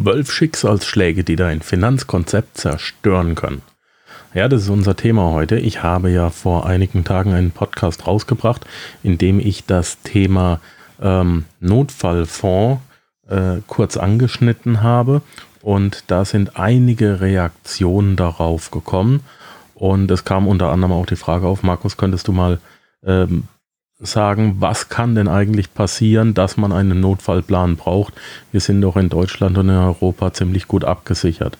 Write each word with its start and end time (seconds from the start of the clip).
Zwölf 0.00 0.30
Schicksalsschläge, 0.30 1.24
die 1.24 1.34
dein 1.34 1.60
Finanzkonzept 1.60 2.56
zerstören 2.56 3.34
können. 3.34 3.62
Ja, 4.32 4.48
das 4.48 4.62
ist 4.62 4.68
unser 4.68 4.94
Thema 4.94 5.32
heute. 5.32 5.58
Ich 5.58 5.82
habe 5.82 6.08
ja 6.08 6.30
vor 6.30 6.66
einigen 6.66 7.02
Tagen 7.02 7.32
einen 7.32 7.50
Podcast 7.50 8.06
rausgebracht, 8.06 8.64
in 9.02 9.18
dem 9.18 9.40
ich 9.40 9.66
das 9.66 10.00
Thema 10.02 10.60
ähm, 11.02 11.46
Notfallfonds 11.58 12.80
äh, 13.28 13.56
kurz 13.66 13.96
angeschnitten 13.96 14.84
habe. 14.84 15.20
Und 15.62 16.04
da 16.06 16.24
sind 16.24 16.56
einige 16.56 17.20
Reaktionen 17.20 18.14
darauf 18.14 18.70
gekommen. 18.70 19.24
Und 19.74 20.08
es 20.12 20.24
kam 20.24 20.46
unter 20.46 20.70
anderem 20.70 20.92
auch 20.92 21.06
die 21.06 21.16
Frage 21.16 21.48
auf, 21.48 21.64
Markus, 21.64 21.96
könntest 21.96 22.28
du 22.28 22.32
mal 22.32 22.60
ähm, 23.04 23.48
sagen, 24.00 24.56
was 24.60 24.88
kann 24.88 25.16
denn 25.16 25.26
eigentlich 25.26 25.74
passieren, 25.74 26.32
dass 26.32 26.56
man 26.56 26.72
einen 26.72 27.00
Notfallplan 27.00 27.76
braucht. 27.76 28.14
Wir 28.52 28.60
sind 28.60 28.80
doch 28.80 28.96
in 28.96 29.08
Deutschland 29.08 29.58
und 29.58 29.68
in 29.68 29.74
Europa 29.74 30.32
ziemlich 30.32 30.68
gut 30.68 30.84
abgesichert. 30.84 31.58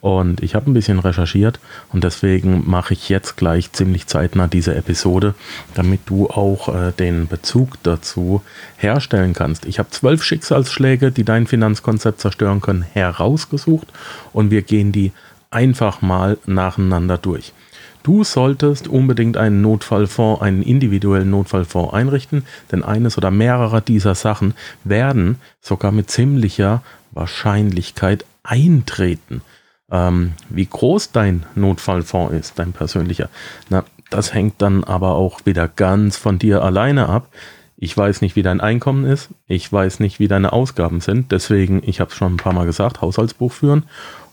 Und 0.00 0.40
ich 0.42 0.54
habe 0.54 0.70
ein 0.70 0.72
bisschen 0.72 0.98
recherchiert 0.98 1.60
und 1.92 2.04
deswegen 2.04 2.62
mache 2.70 2.94
ich 2.94 3.10
jetzt 3.10 3.36
gleich 3.36 3.72
ziemlich 3.72 4.06
zeitnah 4.06 4.46
diese 4.46 4.74
Episode, 4.74 5.34
damit 5.74 6.00
du 6.06 6.30
auch 6.30 6.74
äh, 6.74 6.92
den 6.92 7.26
Bezug 7.26 7.76
dazu 7.82 8.40
herstellen 8.78 9.34
kannst. 9.34 9.66
Ich 9.66 9.78
habe 9.78 9.90
zwölf 9.90 10.22
Schicksalsschläge, 10.22 11.10
die 11.10 11.24
dein 11.24 11.46
Finanzkonzept 11.46 12.18
zerstören 12.20 12.62
können, 12.62 12.82
herausgesucht 12.82 13.88
und 14.32 14.50
wir 14.50 14.62
gehen 14.62 14.90
die 14.90 15.12
einfach 15.50 16.00
mal 16.00 16.38
nacheinander 16.46 17.18
durch. 17.18 17.52
Du 18.02 18.24
solltest 18.24 18.88
unbedingt 18.88 19.36
einen 19.36 19.60
Notfallfonds, 19.60 20.42
einen 20.42 20.62
individuellen 20.62 21.30
Notfallfonds 21.30 21.92
einrichten, 21.92 22.44
denn 22.72 22.82
eines 22.82 23.18
oder 23.18 23.30
mehrere 23.30 23.82
dieser 23.82 24.14
Sachen 24.14 24.54
werden 24.84 25.38
sogar 25.60 25.92
mit 25.92 26.10
ziemlicher 26.10 26.82
Wahrscheinlichkeit 27.12 28.24
eintreten. 28.42 29.42
Ähm, 29.90 30.32
wie 30.48 30.66
groß 30.66 31.12
dein 31.12 31.44
Notfallfonds 31.54 32.32
ist, 32.34 32.58
dein 32.58 32.72
persönlicher, 32.72 33.28
na, 33.68 33.84
das 34.08 34.34
hängt 34.34 34.60
dann 34.60 34.82
aber 34.84 35.14
auch 35.14 35.40
wieder 35.44 35.68
ganz 35.68 36.16
von 36.16 36.38
dir 36.38 36.62
alleine 36.62 37.08
ab. 37.08 37.28
Ich 37.76 37.96
weiß 37.96 38.20
nicht, 38.20 38.36
wie 38.36 38.42
dein 38.42 38.60
Einkommen 38.60 39.04
ist. 39.04 39.30
Ich 39.46 39.72
weiß 39.72 40.00
nicht, 40.00 40.18
wie 40.18 40.28
deine 40.28 40.52
Ausgaben 40.52 41.00
sind. 41.00 41.32
Deswegen, 41.32 41.82
ich 41.84 42.00
habe 42.00 42.10
es 42.10 42.16
schon 42.16 42.34
ein 42.34 42.36
paar 42.36 42.52
Mal 42.52 42.66
gesagt, 42.66 43.00
Haushaltsbuch 43.00 43.52
führen. 43.52 43.84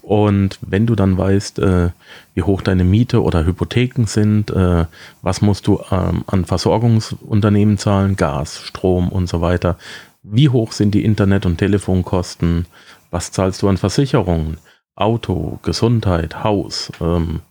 Und 0.08 0.58
wenn 0.61 0.86
du 0.88 0.95
dann 0.95 1.17
weißt, 1.17 1.59
äh, 1.59 1.89
wie 2.33 2.41
hoch 2.44 2.61
deine 2.61 2.86
Miete 2.86 3.22
oder 3.22 3.45
Hypotheken 3.45 4.05
sind, 4.05 4.50
äh, 4.52 4.86
was 5.22 5.41
musst 5.41 5.67
du 5.67 5.81
ähm, 5.91 6.23
an 6.27 6.45
Versorgungsunternehmen 6.45 7.77
zahlen, 7.77 8.16
Gas, 8.16 8.61
Strom 8.61 9.09
und 9.09 9.28
so 9.28 9.41
weiter, 9.41 9.78
wie 10.23 10.47
hoch 10.47 10.72
sind 10.72 10.95
die 10.95 11.03
Internet- 11.03 11.45
und 11.45 11.58
Telefonkosten, 11.58 12.67
was 13.11 13.33
zahlst 13.33 13.61
du 13.61 13.67
an 13.67 13.75
Versicherungen, 13.75 14.59
Auto, 14.95 15.59
Gesundheit, 15.61 16.41
Haus, 16.41 16.89
ähm, 17.02 17.41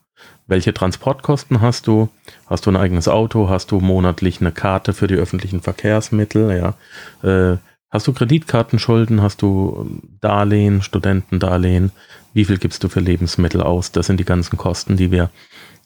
welche 0.46 0.72
Transportkosten 0.72 1.60
hast 1.60 1.86
du? 1.86 2.08
Hast 2.46 2.64
du 2.64 2.70
ein 2.70 2.77
eigenes 2.77 3.06
Auto? 3.06 3.50
Hast 3.50 3.70
du 3.70 3.80
monatlich 3.80 4.40
eine 4.40 4.52
Karte 4.52 4.94
für 4.94 5.08
die 5.08 5.16
öffentlichen 5.16 5.60
Verkehrsmittel? 5.60 6.56
Ja. 6.56 7.28
Äh, 7.52 7.58
hast 7.90 8.06
du 8.06 8.14
Kreditkartenschulden? 8.14 9.20
Hast 9.20 9.42
du 9.42 10.00
Darlehen, 10.22 10.80
Studentendarlehen? 10.80 11.90
Wie 12.37 12.45
viel 12.45 12.59
gibst 12.59 12.84
du 12.84 12.91
für 12.91 13.01
Lebensmittel 13.01 13.62
aus? 13.62 13.92
Das 13.92 14.09
sind 14.09 14.20
die 14.20 14.27
ganzen 14.27 14.59
Kosten, 14.59 14.98
die 14.98 15.11
wir 15.11 15.31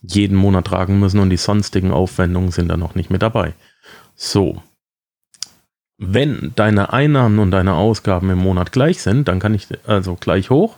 jeden 0.03 0.37
Monat 0.37 0.67
tragen 0.67 0.99
müssen 0.99 1.21
und 1.21 1.31
die 1.31 1.37
sonstigen 1.37 1.93
Aufwendungen 1.93 2.51
sind 2.51 2.67
da 2.67 2.77
noch 2.77 2.97
nicht 2.97 3.09
mit 3.09 3.23
dabei. 3.23 3.55
So. 4.17 4.61
Wenn 5.97 6.51
deine 6.57 6.93
Einnahmen 6.93 7.39
und 7.39 7.53
deine 7.53 7.75
Ausgaben 7.75 8.31
im 8.31 8.39
Monat 8.39 8.73
gleich 8.73 9.01
sind, 9.01 9.29
dann 9.29 9.39
kann 9.39 9.55
ich 9.55 9.69
also 9.87 10.17
gleich 10.17 10.51
hoch. 10.51 10.77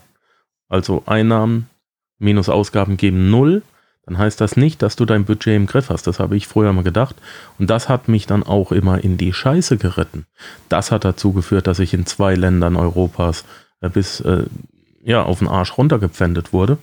Also 0.69 1.05
Einnahmen 1.07 1.71
minus 2.19 2.51
Ausgaben 2.51 2.99
geben 2.99 3.31
null. 3.31 3.63
Dann 4.05 4.19
heißt 4.19 4.43
das 4.43 4.59
nicht, 4.59 4.83
dass 4.83 4.97
du 4.97 5.07
dein 5.07 5.25
Budget 5.25 5.57
im 5.57 5.67
Griff 5.67 5.89
hast. 5.89 6.07
Das 6.07 6.19
habe 6.19 6.37
ich 6.37 6.49
früher 6.49 6.75
mal 6.75 6.85
gedacht. 6.85 7.17
Und 7.59 7.71
das 7.71 7.89
hat 7.89 8.09
mich 8.09 8.27
dann 8.27 8.43
auch 8.43 8.73
immer 8.73 9.03
in 9.03 9.17
die 9.17 9.33
Scheiße 9.33 9.79
geritten. 9.79 10.27
Das 10.69 10.93
hat 10.93 11.07
dazu 11.07 11.33
geführt, 11.33 11.67
dass 11.67 11.79
ich 11.79 11.95
in 11.95 12.05
zwei 12.05 12.35
Ländern 12.35 12.77
Europas 12.77 13.47
äh, 13.81 13.89
bis 13.89 14.21
äh, 14.21 14.45
ja, 15.03 15.23
auf 15.23 15.41
den 15.41 15.49
Arsch 15.49 15.77
runtergepfändet 15.77 16.53
wurde. 16.53 16.79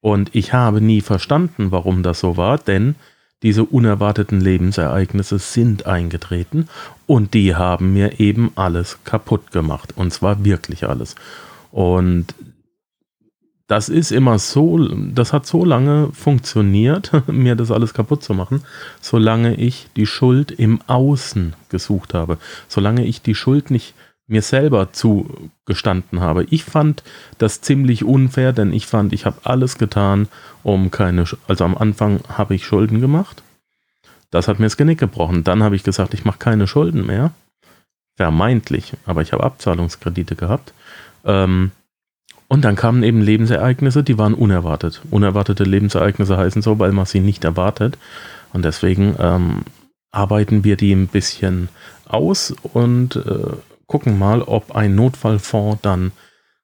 Und 0.00 0.34
ich 0.34 0.52
habe 0.52 0.80
nie 0.80 1.00
verstanden, 1.00 1.70
warum 1.70 2.02
das 2.02 2.20
so 2.20 2.36
war, 2.36 2.58
denn 2.58 2.94
diese 3.42 3.64
unerwarteten 3.64 4.40
Lebensereignisse 4.40 5.38
sind 5.38 5.86
eingetreten 5.86 6.68
und 7.06 7.32
die 7.32 7.54
haben 7.54 7.92
mir 7.92 8.20
eben 8.20 8.52
alles 8.54 8.98
kaputt 9.04 9.50
gemacht. 9.50 9.94
Und 9.96 10.12
zwar 10.12 10.44
wirklich 10.44 10.86
alles. 10.86 11.14
Und 11.70 12.34
das 13.66 13.88
ist 13.88 14.10
immer 14.10 14.38
so, 14.38 14.78
das 14.78 15.32
hat 15.32 15.46
so 15.46 15.64
lange 15.64 16.08
funktioniert, 16.12 17.12
mir 17.28 17.54
das 17.54 17.70
alles 17.70 17.94
kaputt 17.94 18.22
zu 18.22 18.34
machen, 18.34 18.64
solange 19.00 19.54
ich 19.54 19.86
die 19.96 20.06
Schuld 20.06 20.50
im 20.50 20.80
Außen 20.86 21.54
gesucht 21.68 22.12
habe. 22.12 22.38
Solange 22.68 23.06
ich 23.06 23.22
die 23.22 23.34
Schuld 23.34 23.70
nicht 23.70 23.94
mir 24.30 24.42
selber 24.42 24.92
zugestanden 24.92 26.20
habe. 26.20 26.44
Ich 26.44 26.64
fand 26.64 27.02
das 27.38 27.60
ziemlich 27.60 28.04
unfair, 28.04 28.52
denn 28.52 28.72
ich 28.72 28.86
fand, 28.86 29.12
ich 29.12 29.26
habe 29.26 29.38
alles 29.44 29.78
getan, 29.78 30.28
um 30.62 30.90
keine, 30.90 31.24
also 31.48 31.64
am 31.64 31.76
Anfang 31.76 32.20
habe 32.28 32.54
ich 32.54 32.64
Schulden 32.64 33.00
gemacht. 33.00 33.42
Das 34.30 34.46
hat 34.46 34.58
mir 34.60 34.66
das 34.66 34.76
Genick 34.76 34.98
gebrochen. 34.98 35.44
Dann 35.44 35.62
habe 35.62 35.76
ich 35.76 35.82
gesagt, 35.82 36.14
ich 36.14 36.24
mache 36.24 36.38
keine 36.38 36.66
Schulden 36.66 37.06
mehr. 37.06 37.32
Vermeintlich, 38.16 38.92
aber 39.06 39.22
ich 39.22 39.32
habe 39.32 39.44
Abzahlungskredite 39.44 40.36
gehabt. 40.36 40.72
Ähm, 41.24 41.72
und 42.46 42.64
dann 42.64 42.76
kamen 42.76 43.02
eben 43.02 43.20
Lebensereignisse, 43.20 44.02
die 44.02 44.18
waren 44.18 44.34
unerwartet. 44.34 45.02
Unerwartete 45.10 45.64
Lebensereignisse 45.64 46.36
heißen 46.36 46.62
so, 46.62 46.78
weil 46.78 46.92
man 46.92 47.06
sie 47.06 47.20
nicht 47.20 47.44
erwartet. 47.44 47.96
Und 48.52 48.64
deswegen 48.64 49.14
ähm, 49.18 49.62
arbeiten 50.10 50.64
wir 50.64 50.76
die 50.76 50.92
ein 50.92 51.06
bisschen 51.06 51.68
aus 52.06 52.54
und 52.72 53.16
äh, 53.16 53.52
gucken 53.90 54.20
mal, 54.20 54.42
ob 54.42 54.76
ein 54.76 54.94
Notfallfonds 54.94 55.82
dann 55.82 56.12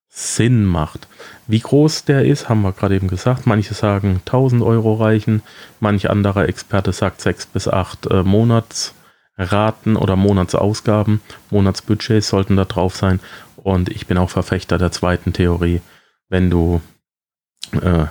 Sinn 0.08 0.64
macht. 0.64 1.08
Wie 1.48 1.58
groß 1.58 2.04
der 2.04 2.24
ist, 2.24 2.48
haben 2.48 2.62
wir 2.62 2.72
gerade 2.72 2.94
eben 2.94 3.08
gesagt. 3.08 3.46
Manche 3.46 3.74
sagen 3.74 4.20
1000 4.24 4.62
Euro 4.62 4.94
reichen, 4.94 5.42
manch 5.80 6.08
anderer 6.08 6.48
Experte 6.48 6.92
sagt 6.92 7.20
6 7.20 7.46
bis 7.46 7.66
8 7.66 8.06
äh, 8.06 8.22
Monatsraten 8.22 9.96
oder 9.96 10.14
Monatsausgaben. 10.14 11.20
Monatsbudgets 11.50 12.28
sollten 12.28 12.56
da 12.56 12.64
drauf 12.64 12.94
sein. 12.94 13.18
Und 13.56 13.88
ich 13.88 14.06
bin 14.06 14.18
auch 14.18 14.30
Verfechter 14.30 14.78
der 14.78 14.92
zweiten 14.92 15.32
Theorie. 15.32 15.80
Wenn 16.28 16.48
du, 16.48 16.80
äh, 17.72 18.06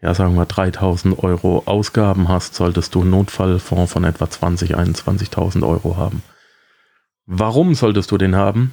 ja, 0.00 0.14
sagen 0.14 0.36
wir 0.36 0.46
3000 0.46 1.18
Euro 1.24 1.64
Ausgaben 1.66 2.28
hast, 2.28 2.54
solltest 2.54 2.94
du 2.94 3.00
einen 3.00 3.10
Notfallfonds 3.10 3.92
von 3.92 4.04
etwa 4.04 4.30
20, 4.30 4.76
21.000 4.76 5.66
Euro 5.66 5.96
haben. 5.96 6.22
Warum 7.26 7.74
solltest 7.74 8.10
du 8.10 8.18
den 8.18 8.36
haben? 8.36 8.72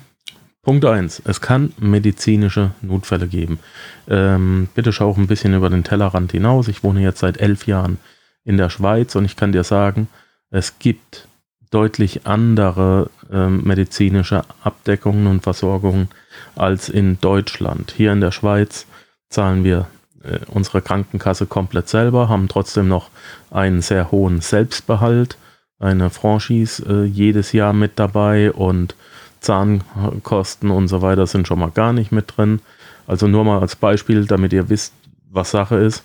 Punkt 0.61 0.85
1. 0.85 1.23
Es 1.25 1.41
kann 1.41 1.73
medizinische 1.79 2.71
Notfälle 2.81 3.27
geben. 3.27 3.59
Ähm, 4.07 4.67
bitte 4.75 4.93
schau 4.93 5.09
auch 5.09 5.17
ein 5.17 5.27
bisschen 5.27 5.55
über 5.55 5.69
den 5.69 5.83
Tellerrand 5.83 6.31
hinaus. 6.31 6.67
Ich 6.67 6.83
wohne 6.83 7.01
jetzt 7.01 7.19
seit 7.19 7.39
elf 7.39 7.65
Jahren 7.65 7.97
in 8.43 8.57
der 8.57 8.69
Schweiz 8.69 9.15
und 9.15 9.25
ich 9.25 9.35
kann 9.35 9.53
dir 9.53 9.63
sagen, 9.63 10.07
es 10.49 10.77
gibt 10.79 11.27
deutlich 11.71 12.27
andere 12.27 13.09
ähm, 13.31 13.63
medizinische 13.63 14.43
Abdeckungen 14.61 15.27
und 15.27 15.41
Versorgungen 15.41 16.09
als 16.55 16.89
in 16.89 17.19
Deutschland. 17.21 17.93
Hier 17.95 18.11
in 18.11 18.21
der 18.21 18.31
Schweiz 18.31 18.85
zahlen 19.29 19.63
wir 19.63 19.87
äh, 20.23 20.39
unsere 20.47 20.81
Krankenkasse 20.81 21.45
komplett 21.45 21.87
selber, 21.87 22.29
haben 22.29 22.49
trotzdem 22.49 22.87
noch 22.87 23.09
einen 23.49 23.81
sehr 23.81 24.11
hohen 24.11 24.41
Selbstbehalt 24.41 25.37
eine 25.81 26.09
Franchise 26.09 26.83
äh, 26.87 27.05
jedes 27.05 27.51
Jahr 27.51 27.73
mit 27.73 27.97
dabei 27.97 28.51
und 28.51 28.95
Zahnkosten 29.39 30.69
und 30.69 30.87
so 30.87 31.01
weiter 31.01 31.25
sind 31.25 31.47
schon 31.47 31.59
mal 31.59 31.71
gar 31.71 31.93
nicht 31.93 32.11
mit 32.11 32.37
drin. 32.37 32.61
Also 33.07 33.27
nur 33.27 33.43
mal 33.43 33.59
als 33.59 33.75
Beispiel, 33.75 34.25
damit 34.25 34.53
ihr 34.53 34.69
wisst, 34.69 34.93
was 35.29 35.51
Sache 35.51 35.75
ist. 35.77 36.03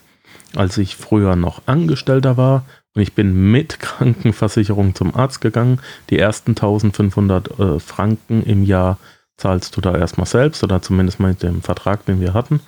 Als 0.55 0.79
ich 0.79 0.97
früher 0.97 1.37
noch 1.37 1.63
Angestellter 1.67 2.37
war 2.37 2.65
und 2.95 3.03
ich 3.03 3.13
bin 3.13 3.51
mit 3.51 3.79
Krankenversicherung 3.81 4.95
zum 4.95 5.15
Arzt 5.15 5.41
gegangen, 5.41 5.81
die 6.09 6.19
ersten 6.19 6.53
1500 6.53 7.59
äh, 7.59 7.79
Franken 7.79 8.43
im 8.43 8.65
Jahr 8.65 8.99
zahlst 9.37 9.77
du 9.77 9.83
da 9.83 9.95
erstmal 9.95 10.27
selbst 10.27 10.65
oder 10.65 10.81
zumindest 10.81 11.21
mit 11.21 11.43
dem 11.43 11.61
Vertrag, 11.61 12.07
den 12.07 12.21
wir 12.21 12.33
hatten. 12.33 12.61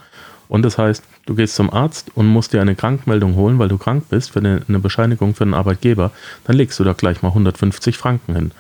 Und 0.49 0.63
das 0.63 0.79
heißt, 0.79 1.05
du 1.27 1.35
gehst 1.35 1.55
zum 1.55 1.73
Arzt 1.73 2.11
und 2.15 2.27
musst 2.27 2.53
dir 2.53 2.61
eine 2.61 2.75
Krankmeldung 2.75 3.35
holen, 3.37 3.59
weil 3.59 3.69
du 3.69 3.79
krank 3.79 4.09
bist, 4.09 4.31
für 4.31 4.39
eine, 4.39 4.61
Bescheinigung 4.79 5.35
für 5.35 5.45
einen 5.45 5.55
Arbeitgeber. 5.55 6.11
Dann 6.45 6.57
legst 6.57 6.79
du 6.81 6.85
da 6.85 6.95
gleich 6.95 7.23
mal 7.23 7.29
150 7.29 7.97
Franken 7.99 8.35
hin. 8.35 8.53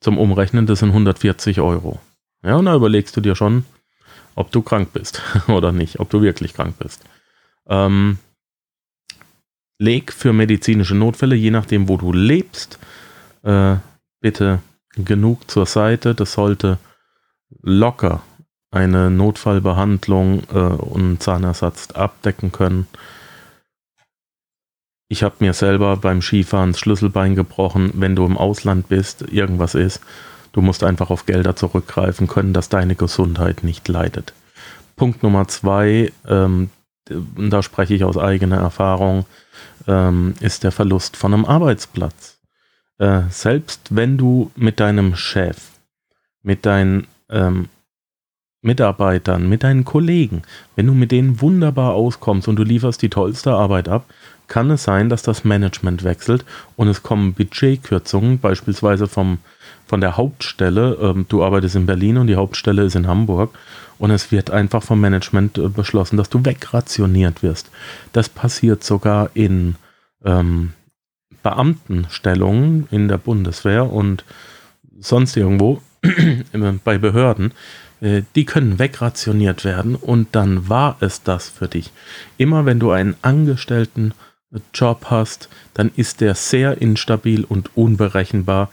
Zum 0.00 0.18
Umrechnen, 0.18 0.66
das 0.66 0.80
sind 0.80 0.88
140 0.88 1.60
Euro. 1.60 2.00
Ja, 2.42 2.56
und 2.56 2.66
da 2.66 2.74
überlegst 2.74 3.16
du 3.16 3.20
dir 3.20 3.36
schon, 3.36 3.64
ob 4.34 4.50
du 4.50 4.62
krank 4.62 4.92
bist 4.92 5.22
oder 5.48 5.70
nicht, 5.70 6.00
ob 6.00 6.10
du 6.10 6.22
wirklich 6.22 6.54
krank 6.54 6.74
bist. 6.78 7.04
Ähm, 7.68 8.18
leg 9.78 10.12
für 10.12 10.32
medizinische 10.32 10.96
Notfälle, 10.96 11.36
je 11.36 11.52
nachdem, 11.52 11.88
wo 11.88 11.96
du 11.96 12.12
lebst, 12.12 12.80
äh, 13.42 13.76
bitte 14.20 14.60
genug 14.96 15.50
zur 15.50 15.66
Seite. 15.66 16.14
Das 16.14 16.32
sollte 16.32 16.78
locker 17.62 18.22
eine 18.72 19.10
Notfallbehandlung 19.10 20.42
äh, 20.52 20.58
und 20.58 21.22
Zahnersatz 21.22 21.92
abdecken 21.92 22.50
können. 22.50 22.88
Ich 25.08 25.22
habe 25.22 25.36
mir 25.40 25.52
selber 25.52 25.98
beim 25.98 26.22
Skifahren 26.22 26.72
das 26.72 26.80
Schlüsselbein 26.80 27.34
gebrochen. 27.34 27.92
Wenn 27.94 28.16
du 28.16 28.24
im 28.24 28.38
Ausland 28.38 28.88
bist, 28.88 29.22
irgendwas 29.30 29.74
ist, 29.74 30.00
du 30.52 30.62
musst 30.62 30.82
einfach 30.82 31.10
auf 31.10 31.26
Gelder 31.26 31.54
zurückgreifen 31.54 32.28
können, 32.28 32.54
dass 32.54 32.70
deine 32.70 32.94
Gesundheit 32.94 33.62
nicht 33.62 33.86
leidet. 33.88 34.32
Punkt 34.96 35.22
Nummer 35.22 35.46
zwei, 35.48 36.12
ähm, 36.26 36.70
da 37.06 37.62
spreche 37.62 37.94
ich 37.94 38.04
aus 38.04 38.16
eigener 38.16 38.58
Erfahrung, 38.58 39.26
ähm, 39.86 40.34
ist 40.40 40.64
der 40.64 40.72
Verlust 40.72 41.16
von 41.16 41.34
einem 41.34 41.44
Arbeitsplatz. 41.44 42.38
Äh, 42.98 43.22
selbst 43.28 43.94
wenn 43.94 44.16
du 44.16 44.50
mit 44.56 44.80
deinem 44.80 45.14
Chef, 45.14 45.58
mit 46.42 46.64
deinen 46.64 47.06
ähm, 47.28 47.68
Mitarbeitern, 48.62 49.48
mit 49.48 49.64
deinen 49.64 49.84
Kollegen, 49.84 50.42
wenn 50.76 50.86
du 50.86 50.94
mit 50.94 51.10
denen 51.10 51.40
wunderbar 51.40 51.94
auskommst 51.94 52.46
und 52.46 52.56
du 52.56 52.62
lieferst 52.62 53.02
die 53.02 53.10
tollste 53.10 53.52
Arbeit 53.52 53.88
ab, 53.88 54.06
kann 54.46 54.70
es 54.70 54.84
sein, 54.84 55.08
dass 55.08 55.22
das 55.22 55.44
Management 55.44 56.04
wechselt 56.04 56.44
und 56.76 56.86
es 56.88 57.02
kommen 57.02 57.34
Budgetkürzungen, 57.34 58.38
beispielsweise 58.38 59.08
vom, 59.08 59.38
von 59.86 60.00
der 60.00 60.16
Hauptstelle. 60.16 60.96
Ähm, 61.00 61.26
du 61.28 61.42
arbeitest 61.42 61.74
in 61.74 61.86
Berlin 61.86 62.18
und 62.18 62.28
die 62.28 62.36
Hauptstelle 62.36 62.82
ist 62.82 62.94
in 62.94 63.08
Hamburg 63.08 63.56
und 63.98 64.10
es 64.10 64.30
wird 64.30 64.50
einfach 64.50 64.82
vom 64.82 65.00
Management 65.00 65.58
äh, 65.58 65.68
beschlossen, 65.68 66.16
dass 66.16 66.28
du 66.28 66.44
wegrationiert 66.44 67.42
wirst. 67.42 67.70
Das 68.12 68.28
passiert 68.28 68.84
sogar 68.84 69.30
in 69.34 69.76
ähm, 70.24 70.72
Beamtenstellungen 71.42 72.86
in 72.90 73.08
der 73.08 73.18
Bundeswehr 73.18 73.90
und 73.90 74.24
sonst 75.00 75.36
irgendwo 75.36 75.82
bei 76.84 76.98
Behörden, 76.98 77.52
die 78.02 78.44
können 78.44 78.80
wegrationiert 78.80 79.64
werden 79.64 79.94
und 79.94 80.34
dann 80.34 80.68
war 80.68 80.96
es 81.00 81.22
das 81.22 81.48
für 81.48 81.68
dich. 81.68 81.92
Immer 82.36 82.66
wenn 82.66 82.80
du 82.80 82.90
einen 82.90 83.14
Angestellten 83.22 84.12
Job 84.74 85.06
hast, 85.08 85.48
dann 85.74 85.90
ist 85.96 86.20
der 86.20 86.34
sehr 86.34 86.82
instabil 86.82 87.44
und 87.44 87.76
unberechenbar. 87.76 88.70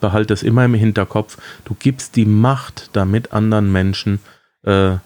Behalte 0.00 0.34
es 0.34 0.42
immer 0.42 0.64
im 0.64 0.74
Hinterkopf. 0.74 1.36
Du 1.64 1.76
gibst 1.78 2.16
die 2.16 2.24
Macht 2.24 2.90
damit 2.94 3.32
anderen 3.32 3.70
Menschen, 3.70 4.18
äh, 4.62 4.96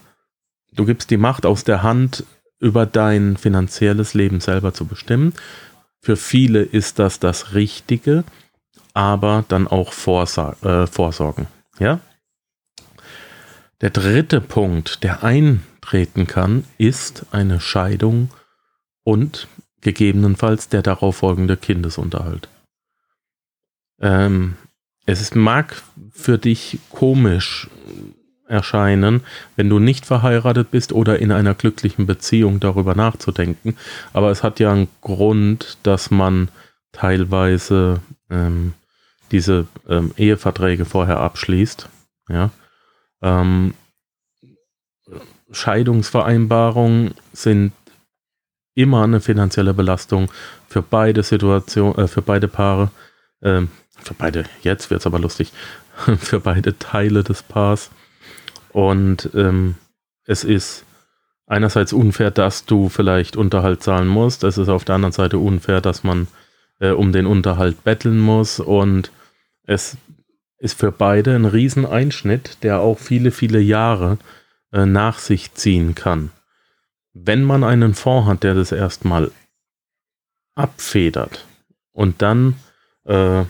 du 0.73 0.85
gibst 0.87 1.11
die 1.11 1.19
Macht 1.19 1.45
aus 1.45 1.65
der 1.65 1.83
Hand, 1.83 2.25
über 2.59 2.87
dein 2.87 3.37
finanzielles 3.37 4.15
Leben 4.15 4.41
selber 4.41 4.73
zu 4.73 4.87
bestimmen. 4.87 5.35
Für 6.01 6.17
viele 6.17 6.63
ist 6.63 7.01
das 7.01 7.19
das 7.19 7.55
Richtige, 7.55 8.23
aber 8.95 9.45
dann 9.49 9.67
auch 9.67 9.93
Vorsa 9.93 10.57
äh, 10.63 10.87
vorsorgen. 10.87 11.49
Ja? 11.81 11.99
Der 13.83 13.91
dritte 13.91 14.41
Punkt, 14.41 15.03
der 15.03 15.25
eintreten 15.25 16.29
kann, 16.29 16.65
ist 16.79 17.27
eine 17.33 17.61
Scheidung 17.61 18.31
und 19.03 19.49
gegebenenfalls 19.81 20.69
der 20.69 20.83
darauf 20.83 21.17
folgende 21.17 21.57
Kindesunterhalt. 21.57 22.49
Ähm, 24.01 24.55
es 25.05 25.35
mag 25.35 25.83
für 26.13 26.39
dich 26.39 26.79
komisch 26.91 27.69
erscheinen, 28.47 29.23
wenn 29.57 29.69
du 29.69 29.81
nicht 29.81 30.07
verheiratet 30.07 30.71
bist 30.71 30.93
oder 30.93 31.19
in 31.19 31.33
einer 31.33 31.55
glücklichen 31.55 32.07
Beziehung 32.07 32.61
darüber 32.61 32.95
nachzudenken, 32.95 33.77
aber 34.13 34.31
es 34.31 34.45
hat 34.45 34.61
ja 34.61 34.73
einen 34.73 34.89
Grund, 35.01 35.79
dass 35.83 36.13
man 36.13 36.51
teilweise 36.93 38.01
ähm, 38.31 38.75
diese 39.33 39.67
ähm, 39.89 40.13
Eheverträge 40.17 40.85
vorher 40.85 41.19
abschließt. 41.19 41.89
Ja. 42.29 42.53
Ähm, 43.23 43.75
Scheidungsvereinbarungen 45.51 47.15
sind 47.33 47.73
immer 48.75 49.05
eine 49.05 49.21
finanzielle 49.21 49.75
Belastung 49.75 50.31
für 50.69 50.83
beide 50.83 51.23
Situationen, 51.23 51.99
äh, 51.99 52.09
für 52.09 52.23
beide 52.23 52.49
Paare, 52.49 52.91
äh, 53.41 53.63
für 54.03 54.15
beide, 54.15 54.45
jetzt 54.63 54.91
wird 54.91 55.01
es 55.01 55.07
aber 55.07 55.19
lustig, 55.19 55.53
für 56.19 56.41
beide 56.41 56.79
Teile 56.79 57.23
des 57.23 57.43
Paars. 57.43 57.91
Und 58.71 59.31
ähm, 59.35 59.77
es 60.25 60.45
ist 60.45 60.85
einerseits 61.47 61.93
unfair, 61.93 62.31
dass 62.31 62.65
du 62.65 62.89
vielleicht 62.89 63.37
Unterhalt 63.37 63.83
zahlen 63.83 64.09
musst. 64.09 64.45
Es 64.45 64.57
ist 64.57 64.71
auf 64.71 64.85
der 64.85 64.95
anderen 64.95 65.13
Seite 65.13 65.39
unfair, 65.39 65.83
dass 65.83 66.03
man 66.03 66.29
äh, 66.81 66.91
um 66.91 67.13
den 67.13 67.27
Unterhalt 67.27 67.85
betteln 67.85 68.19
muss. 68.19 68.59
Und 68.59 69.13
es 69.65 69.99
ist 70.63 70.79
für 70.79 70.93
beide 70.93 71.35
ein 71.35 71.45
Rieseneinschnitt, 71.45 72.63
der 72.63 72.81
auch 72.81 72.99
viele, 72.99 73.31
viele 73.31 73.61
Jahre 73.61 74.19
äh, 74.73 74.87
nach 74.87 75.19
sich 75.19 75.53
ziehen 75.55 75.95
kann 75.95 76.31
wenn 77.15 77.43
man 77.43 77.65
einen 77.65 77.95
Fonds 77.95 78.29
hat, 78.29 78.43
der 78.43 78.55
das 78.55 78.73
erstmal 78.73 79.31
abfedert 80.55 81.47
und 81.93 82.23
dann 82.23 82.57
äh, 83.05 83.45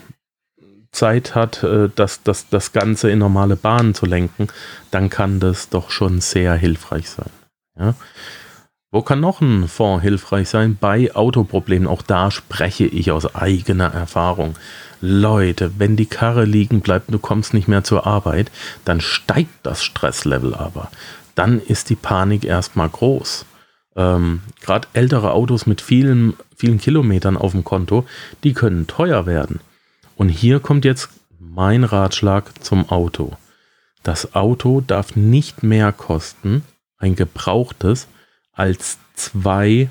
Zeit 0.91 1.35
hat, 1.35 1.63
äh, 1.63 1.89
das, 1.95 2.23
das, 2.23 2.49
das 2.49 2.73
Ganze 2.73 3.11
in 3.11 3.19
normale 3.19 3.57
Bahnen 3.57 3.95
zu 3.95 4.07
lenken, 4.07 4.49
dann 4.91 5.11
kann 5.11 5.41
das 5.41 5.69
doch 5.69 5.91
schon 5.91 6.21
sehr 6.21 6.55
hilfreich 6.55 7.09
sein. 7.09 7.31
Ja? 7.79 7.95
Wo 8.91 9.01
kann 9.01 9.21
noch 9.21 9.41
ein 9.41 9.69
Fonds 9.69 10.03
hilfreich 10.03 10.51
sein? 10.51 10.77
Bei 10.79 11.15
Autoproblemen. 11.15 11.89
Auch 11.89 12.03
da 12.03 12.31
spreche 12.31 12.85
ich 12.85 13.11
aus 13.11 13.35
eigener 13.35 13.87
Erfahrung. 13.95 14.55
Leute, 15.03 15.73
wenn 15.79 15.97
die 15.97 16.07
Karre 16.07 16.45
liegen 16.45 16.81
bleibt 16.81 17.13
du 17.13 17.19
kommst 17.19 17.53
nicht 17.53 17.69
mehr 17.69 17.85
zur 17.85 18.07
Arbeit, 18.07 18.51
dann 18.85 19.03
steigt 19.03 19.55
das 19.65 19.85
Stresslevel 19.85 20.55
aber. 20.55 20.91
Dann 21.35 21.61
ist 21.61 21.91
die 21.91 21.97
Panik 21.97 22.45
erstmal 22.45 22.89
groß 22.89 23.45
ähm, 23.97 24.41
gerade 24.61 24.89
ältere 24.93 25.33
Autos 25.33 25.67
mit 25.67 25.81
vielen, 25.81 26.35
vielen 26.57 26.79
Kilometern 26.79 27.37
auf 27.37 27.53
dem 27.53 27.65
Konto, 27.65 28.07
die 28.45 28.55
können 28.55 28.87
teuer 28.87 29.27
werden. 29.27 29.61
Und 30.17 30.29
hier 30.29 30.61
kommt 30.61 30.85
jetzt 30.85 31.11
mein 31.39 31.85
Ratschlag 31.85 32.63
zum 32.63 32.89
Auto. 32.89 33.37
Das 34.03 34.35
Auto 34.35 34.81
darf 34.81 35.17
nicht 35.17 35.63
mehr 35.63 35.93
kosten, 35.93 36.63
ein 36.99 37.15
gebrauchtes, 37.15 38.09
als 38.53 38.99
zwei 39.15 39.91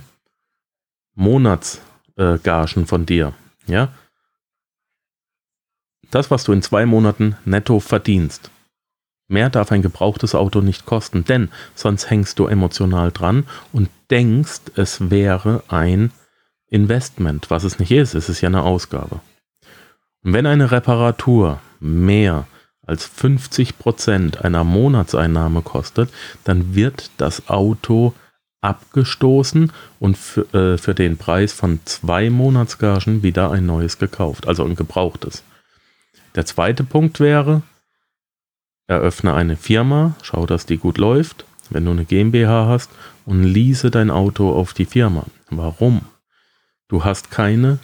Monatsgagen 1.16 2.84
äh, 2.84 2.86
von 2.86 3.06
dir. 3.06 3.34
Ja? 3.68 3.90
Das, 6.09 6.31
was 6.31 6.44
du 6.44 6.51
in 6.51 6.62
zwei 6.62 6.85
Monaten 6.85 7.35
netto 7.45 7.80
verdienst, 7.80 8.52
Mehr 9.31 9.49
darf 9.49 9.71
ein 9.71 9.81
gebrauchtes 9.81 10.35
Auto 10.35 10.59
nicht 10.59 10.85
kosten, 10.85 11.23
denn 11.23 11.47
sonst 11.73 12.09
hängst 12.09 12.37
du 12.37 12.47
emotional 12.47 13.14
dran 13.14 13.45
und 13.71 13.90
denkst, 14.09 14.59
es 14.76 15.09
wäre 15.09 15.64
ein 15.69 16.11
Investment, 16.68 17.49
was 17.49 17.64
es 17.64 17.80
nicht 17.80 17.92
ist. 17.92 18.14
Es 18.14 18.28
ist 18.28 18.42
ja 18.42 18.49
eine 18.49 18.64
Ausgabe. 18.64 19.21
Und 20.21 20.33
wenn 20.33 20.45
eine 20.45 20.71
Reparatur 20.71 21.61
mehr 21.80 22.45
als 22.85 23.06
50 23.06 23.78
Prozent 23.78 24.44
einer 24.44 24.66
Monatseinnahme 24.66 25.61
kostet, 25.61 26.09
dann 26.44 26.76
wird 26.76 27.09
das 27.16 27.47
Auto 27.47 28.14
abgestoßen 28.59 29.71
und 29.99 30.18
für, 30.18 30.54
äh, 30.54 30.78
für 30.78 30.94
den 30.94 31.16
Preis 31.16 31.54
von 31.54 31.80
zwei 31.85 32.30
Monatsgagen 32.30 33.23
wieder 33.23 33.49
ein 33.52 33.66
neues 33.66 33.97
gekauft, 33.97 34.49
also 34.49 34.66
ein 34.66 34.76
gebrauchtes. 34.76 35.45
Der 36.35 36.45
zweite 36.45 36.83
Punkt 36.83 37.19
wäre, 37.19 37.61
Eröffne 38.92 39.33
eine 39.33 39.56
Firma, 39.56 40.16
schau, 40.21 40.45
dass 40.45 40.66
die 40.66 40.78
gut 40.78 40.97
läuft, 40.97 41.45
wenn 41.69 41.85
du 41.85 41.92
eine 41.92 42.04
GmbH 42.04 42.68
hast, 42.68 42.90
und 43.26 43.42
lease 43.42 43.90
dein 43.90 44.11
Auto 44.11 44.52
auf 44.52 44.73
die 44.73 44.83
Firma. 44.83 45.23
Warum? 45.50 46.02
Du 46.90 47.06
hast 47.06 47.31
keine, 47.31 47.80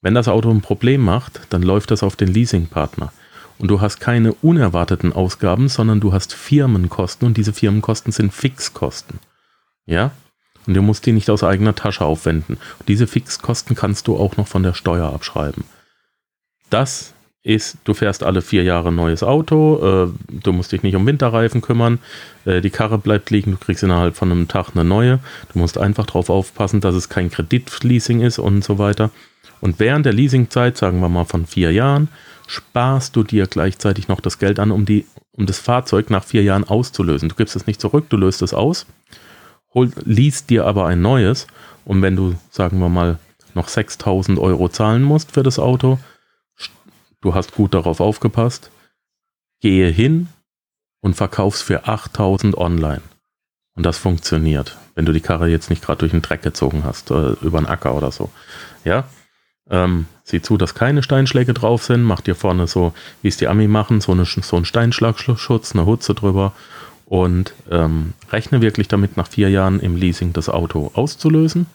wenn 0.00 0.14
das 0.14 0.26
Auto 0.26 0.50
ein 0.50 0.62
Problem 0.62 1.00
macht, 1.00 1.42
dann 1.50 1.62
läuft 1.62 1.92
das 1.92 2.02
auf 2.02 2.16
den 2.16 2.26
Leasingpartner. 2.26 3.12
Und 3.58 3.68
du 3.68 3.80
hast 3.80 4.00
keine 4.00 4.32
unerwarteten 4.34 5.12
Ausgaben, 5.12 5.68
sondern 5.68 6.00
du 6.00 6.12
hast 6.12 6.34
Firmenkosten 6.34 7.28
und 7.28 7.36
diese 7.36 7.52
Firmenkosten 7.52 8.10
sind 8.10 8.34
Fixkosten. 8.34 9.20
Ja? 9.84 10.10
Und 10.66 10.74
du 10.74 10.82
musst 10.82 11.06
die 11.06 11.12
nicht 11.12 11.30
aus 11.30 11.44
eigener 11.44 11.76
Tasche 11.76 12.04
aufwenden. 12.04 12.58
Und 12.80 12.88
diese 12.88 13.06
Fixkosten 13.06 13.76
kannst 13.76 14.08
du 14.08 14.16
auch 14.16 14.36
noch 14.36 14.48
von 14.48 14.64
der 14.64 14.74
Steuer 14.74 15.12
abschreiben. 15.12 15.62
Das 16.68 17.14
ist, 17.46 17.78
du 17.84 17.94
fährst 17.94 18.24
alle 18.24 18.42
vier 18.42 18.64
Jahre 18.64 18.88
ein 18.88 18.96
neues 18.96 19.22
Auto, 19.22 20.08
äh, 20.08 20.40
du 20.42 20.52
musst 20.52 20.72
dich 20.72 20.82
nicht 20.82 20.96
um 20.96 21.06
Winterreifen 21.06 21.60
kümmern, 21.60 22.00
äh, 22.44 22.60
die 22.60 22.70
Karre 22.70 22.98
bleibt 22.98 23.30
liegen, 23.30 23.52
du 23.52 23.56
kriegst 23.56 23.84
innerhalb 23.84 24.16
von 24.16 24.32
einem 24.32 24.48
Tag 24.48 24.70
eine 24.74 24.84
neue. 24.84 25.20
Du 25.52 25.60
musst 25.60 25.78
einfach 25.78 26.06
darauf 26.06 26.28
aufpassen, 26.28 26.80
dass 26.80 26.96
es 26.96 27.08
kein 27.08 27.30
Kreditleasing 27.30 28.20
ist 28.20 28.40
und 28.40 28.64
so 28.64 28.78
weiter. 28.78 29.10
Und 29.60 29.78
während 29.78 30.06
der 30.06 30.12
Leasingzeit, 30.12 30.76
sagen 30.76 31.00
wir 31.00 31.08
mal 31.08 31.24
von 31.24 31.46
vier 31.46 31.72
Jahren, 31.72 32.08
sparst 32.48 33.14
du 33.14 33.22
dir 33.22 33.46
gleichzeitig 33.46 34.08
noch 34.08 34.20
das 34.20 34.38
Geld 34.38 34.58
an, 34.58 34.72
um, 34.72 34.84
die, 34.84 35.06
um 35.32 35.46
das 35.46 35.60
Fahrzeug 35.60 36.10
nach 36.10 36.24
vier 36.24 36.42
Jahren 36.42 36.64
auszulösen. 36.64 37.28
Du 37.28 37.36
gibst 37.36 37.54
es 37.54 37.68
nicht 37.68 37.80
zurück, 37.80 38.06
du 38.08 38.16
löst 38.16 38.42
es 38.42 38.54
aus, 38.54 38.86
hol, 39.72 39.92
liest 40.04 40.50
dir 40.50 40.66
aber 40.66 40.86
ein 40.86 41.00
neues. 41.00 41.46
Und 41.84 42.02
wenn 42.02 42.16
du, 42.16 42.34
sagen 42.50 42.80
wir 42.80 42.88
mal, 42.88 43.18
noch 43.54 43.68
6000 43.68 44.38
Euro 44.40 44.68
zahlen 44.68 45.04
musst 45.04 45.32
für 45.32 45.44
das 45.44 45.60
Auto, 45.60 45.98
du 47.26 47.34
hast 47.34 47.54
gut 47.54 47.74
darauf 47.74 48.00
aufgepasst, 48.00 48.70
gehe 49.60 49.90
hin 49.90 50.28
und 51.00 51.14
verkaufst 51.14 51.62
für 51.62 51.88
8000 51.88 52.56
online. 52.56 53.02
Und 53.74 53.84
das 53.84 53.98
funktioniert, 53.98 54.78
wenn 54.94 55.04
du 55.04 55.12
die 55.12 55.20
Karre 55.20 55.48
jetzt 55.48 55.68
nicht 55.68 55.84
gerade 55.84 55.98
durch 55.98 56.12
den 56.12 56.22
Dreck 56.22 56.42
gezogen 56.42 56.84
hast, 56.84 57.10
äh, 57.10 57.32
über 57.42 57.58
einen 57.58 57.66
Acker 57.66 57.94
oder 57.94 58.12
so. 58.12 58.30
Ja, 58.84 59.04
ähm, 59.68 60.06
sieh 60.22 60.40
zu, 60.40 60.56
dass 60.56 60.76
keine 60.76 61.02
Steinschläge 61.02 61.52
drauf 61.52 61.82
sind. 61.82 62.04
Mach 62.04 62.20
dir 62.20 62.36
vorne 62.36 62.68
so, 62.68 62.94
wie 63.22 63.28
es 63.28 63.36
die 63.36 63.48
Ami 63.48 63.66
machen, 63.66 64.00
so, 64.00 64.12
eine, 64.12 64.24
so 64.24 64.56
einen 64.56 64.64
Steinschlagschutz, 64.64 65.74
eine 65.74 65.84
Hutze 65.84 66.14
drüber 66.14 66.52
und 67.06 67.54
ähm, 67.70 68.14
rechne 68.30 68.62
wirklich 68.62 68.86
damit, 68.86 69.16
nach 69.16 69.28
vier 69.28 69.50
Jahren 69.50 69.80
im 69.80 69.96
Leasing 69.96 70.32
das 70.32 70.48
Auto 70.48 70.92
auszulösen 70.94 71.66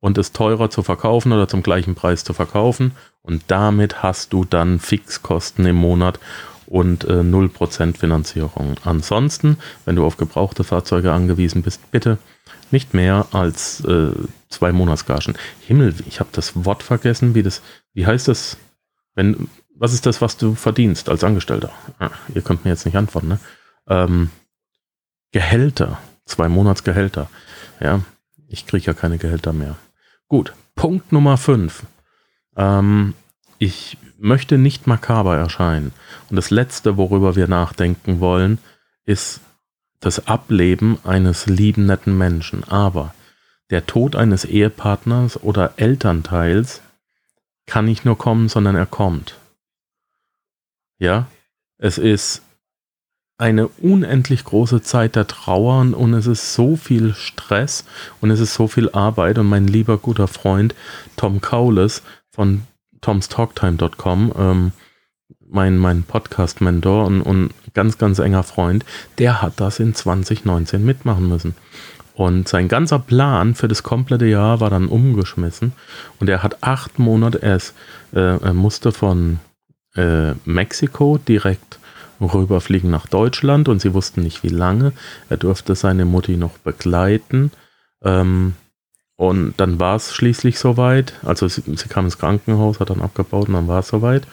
und 0.00 0.18
es 0.18 0.32
teurer 0.32 0.70
zu 0.70 0.82
verkaufen 0.82 1.32
oder 1.32 1.46
zum 1.48 1.62
gleichen 1.62 1.94
Preis 1.94 2.24
zu 2.24 2.32
verkaufen. 2.32 2.92
Und 3.22 3.44
damit 3.48 4.02
hast 4.02 4.32
du 4.32 4.44
dann 4.44 4.78
Fixkosten 4.78 5.66
im 5.66 5.76
Monat 5.76 6.18
und 6.66 7.04
äh, 7.04 7.20
0% 7.20 7.96
Finanzierung. 7.96 8.76
Ansonsten, 8.84 9.58
wenn 9.84 9.96
du 9.96 10.04
auf 10.04 10.16
gebrauchte 10.16 10.64
Fahrzeuge 10.64 11.12
angewiesen 11.12 11.62
bist, 11.62 11.90
bitte 11.90 12.18
nicht 12.70 12.94
mehr 12.94 13.26
als 13.32 13.84
äh, 13.84 14.12
zwei 14.48 14.72
Monatsgagen. 14.72 15.34
Himmel, 15.60 15.94
ich 16.06 16.20
habe 16.20 16.30
das 16.32 16.64
Wort 16.64 16.82
vergessen, 16.82 17.34
wie 17.34 17.42
das, 17.42 17.62
wie 17.92 18.06
heißt 18.06 18.28
das, 18.28 18.56
wenn, 19.14 19.48
was 19.74 19.92
ist 19.92 20.06
das, 20.06 20.20
was 20.20 20.36
du 20.36 20.54
verdienst 20.54 21.08
als 21.08 21.24
Angestellter? 21.24 21.72
Ah, 21.98 22.10
ihr 22.34 22.42
könnt 22.42 22.64
mir 22.64 22.70
jetzt 22.70 22.86
nicht 22.86 22.96
antworten, 22.96 23.28
ne? 23.28 23.40
Ähm, 23.88 24.30
Gehälter, 25.32 25.98
zwei 26.24 26.48
Monatsgehälter. 26.48 27.28
Ja, 27.80 28.02
ich 28.48 28.66
kriege 28.66 28.86
ja 28.86 28.94
keine 28.94 29.18
Gehälter 29.18 29.52
mehr. 29.52 29.76
Gut, 30.30 30.54
Punkt 30.76 31.10
Nummer 31.10 31.36
5. 31.36 31.86
Ähm, 32.56 33.14
ich 33.58 33.98
möchte 34.16 34.58
nicht 34.58 34.86
makaber 34.86 35.36
erscheinen. 35.36 35.92
Und 36.28 36.36
das 36.36 36.50
Letzte, 36.50 36.96
worüber 36.96 37.34
wir 37.34 37.48
nachdenken 37.48 38.20
wollen, 38.20 38.58
ist 39.04 39.40
das 39.98 40.28
Ableben 40.28 40.98
eines 41.02 41.46
lieben, 41.46 41.86
netten 41.86 42.16
Menschen. 42.16 42.62
Aber 42.62 43.12
der 43.70 43.86
Tod 43.86 44.14
eines 44.14 44.44
Ehepartners 44.44 45.42
oder 45.42 45.74
Elternteils 45.78 46.80
kann 47.66 47.86
nicht 47.86 48.04
nur 48.04 48.16
kommen, 48.16 48.48
sondern 48.48 48.76
er 48.76 48.86
kommt. 48.86 49.36
Ja, 50.98 51.26
es 51.76 51.98
ist 51.98 52.42
eine 53.40 53.68
unendlich 53.68 54.44
große 54.44 54.82
Zeit 54.82 55.16
der 55.16 55.26
Trauer 55.26 55.80
und 55.80 56.12
es 56.12 56.26
ist 56.26 56.52
so 56.52 56.76
viel 56.76 57.14
Stress 57.14 57.86
und 58.20 58.30
es 58.30 58.38
ist 58.38 58.52
so 58.52 58.68
viel 58.68 58.90
Arbeit 58.90 59.38
und 59.38 59.46
mein 59.46 59.66
lieber 59.66 59.96
guter 59.96 60.28
Freund 60.28 60.74
Tom 61.16 61.40
Kaules 61.40 62.02
von 62.30 62.62
tomstalktime.com, 63.00 64.32
ähm, 64.38 64.72
mein, 65.48 65.78
mein 65.78 66.02
Podcast-Mentor 66.02 67.06
und, 67.06 67.22
und 67.22 67.50
ganz, 67.72 67.96
ganz 67.96 68.18
enger 68.18 68.42
Freund, 68.42 68.84
der 69.16 69.40
hat 69.40 69.54
das 69.56 69.80
in 69.80 69.94
2019 69.94 70.84
mitmachen 70.84 71.26
müssen. 71.26 71.54
Und 72.14 72.46
sein 72.46 72.68
ganzer 72.68 72.98
Plan 72.98 73.54
für 73.54 73.68
das 73.68 73.82
komplette 73.82 74.26
Jahr 74.26 74.60
war 74.60 74.68
dann 74.68 74.86
umgeschmissen. 74.86 75.72
Und 76.18 76.28
er 76.28 76.42
hat 76.42 76.62
acht 76.62 76.98
Monate, 76.98 77.38
erst, 77.38 77.74
äh, 78.12 78.36
er 78.36 78.52
musste 78.52 78.92
von 78.92 79.40
äh, 79.96 80.32
Mexiko 80.44 81.16
direkt 81.16 81.80
rüberfliegen 82.26 82.90
nach 82.90 83.06
Deutschland 83.06 83.68
und 83.68 83.80
sie 83.80 83.94
wussten 83.94 84.22
nicht 84.22 84.42
wie 84.42 84.48
lange. 84.48 84.92
Er 85.28 85.36
durfte 85.36 85.74
seine 85.74 86.04
Mutti 86.04 86.36
noch 86.36 86.58
begleiten. 86.58 87.50
Ähm, 88.02 88.54
und 89.16 89.54
dann 89.58 89.78
war 89.78 89.96
es 89.96 90.14
schließlich 90.14 90.58
soweit. 90.58 91.14
Also 91.22 91.46
sie, 91.46 91.62
sie, 91.66 91.88
kam 91.88 92.06
ins 92.06 92.18
Krankenhaus, 92.18 92.80
hat 92.80 92.90
dann 92.90 93.02
abgebaut 93.02 93.48
und 93.48 93.54
dann 93.54 93.68
war 93.68 93.80
es 93.80 93.88
soweit. 93.88 94.26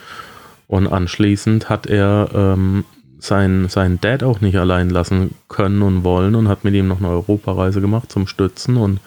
Und 0.67 0.87
anschließend 0.87 1.69
hat 1.69 1.87
er 1.87 2.29
ähm, 2.33 2.85
seinen, 3.19 3.69
seinen 3.69 3.99
Dad 3.99 4.23
auch 4.23 4.41
nicht 4.41 4.57
allein 4.57 4.89
lassen 4.89 5.35
können 5.47 5.81
und 5.81 6.03
wollen 6.03 6.35
und 6.35 6.47
hat 6.47 6.63
mit 6.63 6.73
ihm 6.73 6.87
noch 6.87 6.99
eine 6.99 7.09
Europareise 7.09 7.81
gemacht 7.81 8.11
zum 8.11 8.27
Stützen 8.27 8.77
und 8.77 8.99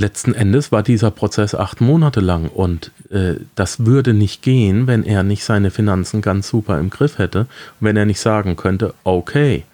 letzten 0.00 0.34
Endes 0.34 0.72
war 0.72 0.82
dieser 0.82 1.10
Prozess 1.10 1.54
acht 1.54 1.80
Monate 1.80 2.20
lang 2.20 2.48
und 2.48 2.90
äh, 3.10 3.34
das 3.54 3.84
würde 3.86 4.14
nicht 4.14 4.42
gehen, 4.42 4.86
wenn 4.86 5.04
er 5.04 5.22
nicht 5.22 5.44
seine 5.44 5.70
Finanzen 5.70 6.22
ganz 6.22 6.48
super 6.48 6.78
im 6.78 6.90
Griff 6.90 7.18
hätte 7.18 7.46
wenn 7.78 7.96
er 7.96 8.06
nicht 8.06 8.20
sagen 8.20 8.56
könnte, 8.56 8.94
okay, 9.04 9.64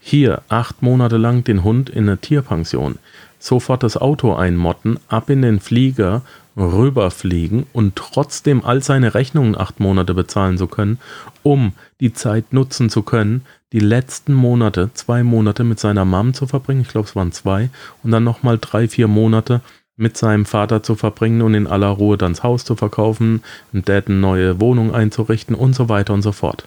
hier 0.00 0.42
acht 0.48 0.82
Monate 0.82 1.16
lang 1.16 1.44
den 1.44 1.62
Hund 1.64 1.90
in 1.90 2.08
eine 2.08 2.18
Tierpension, 2.18 2.96
sofort 3.38 3.82
das 3.82 3.96
Auto 3.96 4.34
einmotten, 4.34 4.98
ab 5.08 5.30
in 5.30 5.42
den 5.42 5.60
Flieger, 5.60 6.22
rüberfliegen 6.58 7.66
und 7.72 7.96
trotzdem 7.96 8.64
all 8.64 8.82
seine 8.82 9.14
Rechnungen 9.14 9.56
acht 9.56 9.80
Monate 9.80 10.12
bezahlen 10.12 10.58
zu 10.58 10.66
können, 10.66 10.98
um 11.42 11.72
die 12.00 12.12
Zeit 12.12 12.52
nutzen 12.52 12.90
zu 12.90 13.02
können, 13.02 13.44
die 13.72 13.80
letzten 13.80 14.34
Monate, 14.34 14.90
zwei 14.94 15.22
Monate 15.22 15.62
mit 15.62 15.78
seiner 15.78 16.04
Mom 16.04 16.34
zu 16.34 16.46
verbringen, 16.46 16.80
ich 16.80 16.88
glaube 16.88 17.08
es 17.08 17.16
waren 17.16 17.32
zwei, 17.32 17.70
und 18.02 18.10
dann 18.10 18.24
nochmal 18.24 18.58
drei, 18.58 18.88
vier 18.88 19.08
Monate 19.08 19.60
mit 19.96 20.16
seinem 20.16 20.46
Vater 20.46 20.82
zu 20.82 20.94
verbringen 20.94 21.42
und 21.42 21.54
in 21.54 21.66
aller 21.66 21.88
Ruhe 21.88 22.16
dann 22.16 22.32
das 22.32 22.42
Haus 22.42 22.64
zu 22.64 22.76
verkaufen, 22.76 23.42
dem 23.72 23.84
Dad 23.84 24.08
eine 24.08 24.16
neue 24.16 24.60
Wohnung 24.60 24.94
einzurichten 24.94 25.54
und 25.54 25.74
so 25.74 25.88
weiter 25.88 26.14
und 26.14 26.22
so 26.22 26.32
fort. 26.32 26.66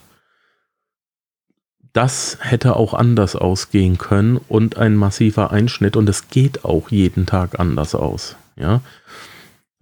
Das 1.93 2.37
hätte 2.39 2.77
auch 2.77 2.93
anders 2.93 3.35
ausgehen 3.35 3.97
können 3.97 4.39
und 4.47 4.77
ein 4.77 4.95
massiver 4.95 5.51
Einschnitt 5.51 5.97
und 5.97 6.07
es 6.07 6.29
geht 6.29 6.63
auch 6.63 6.89
jeden 6.89 7.25
Tag 7.25 7.59
anders 7.59 7.95
aus. 7.95 8.37
Ja, 8.55 8.81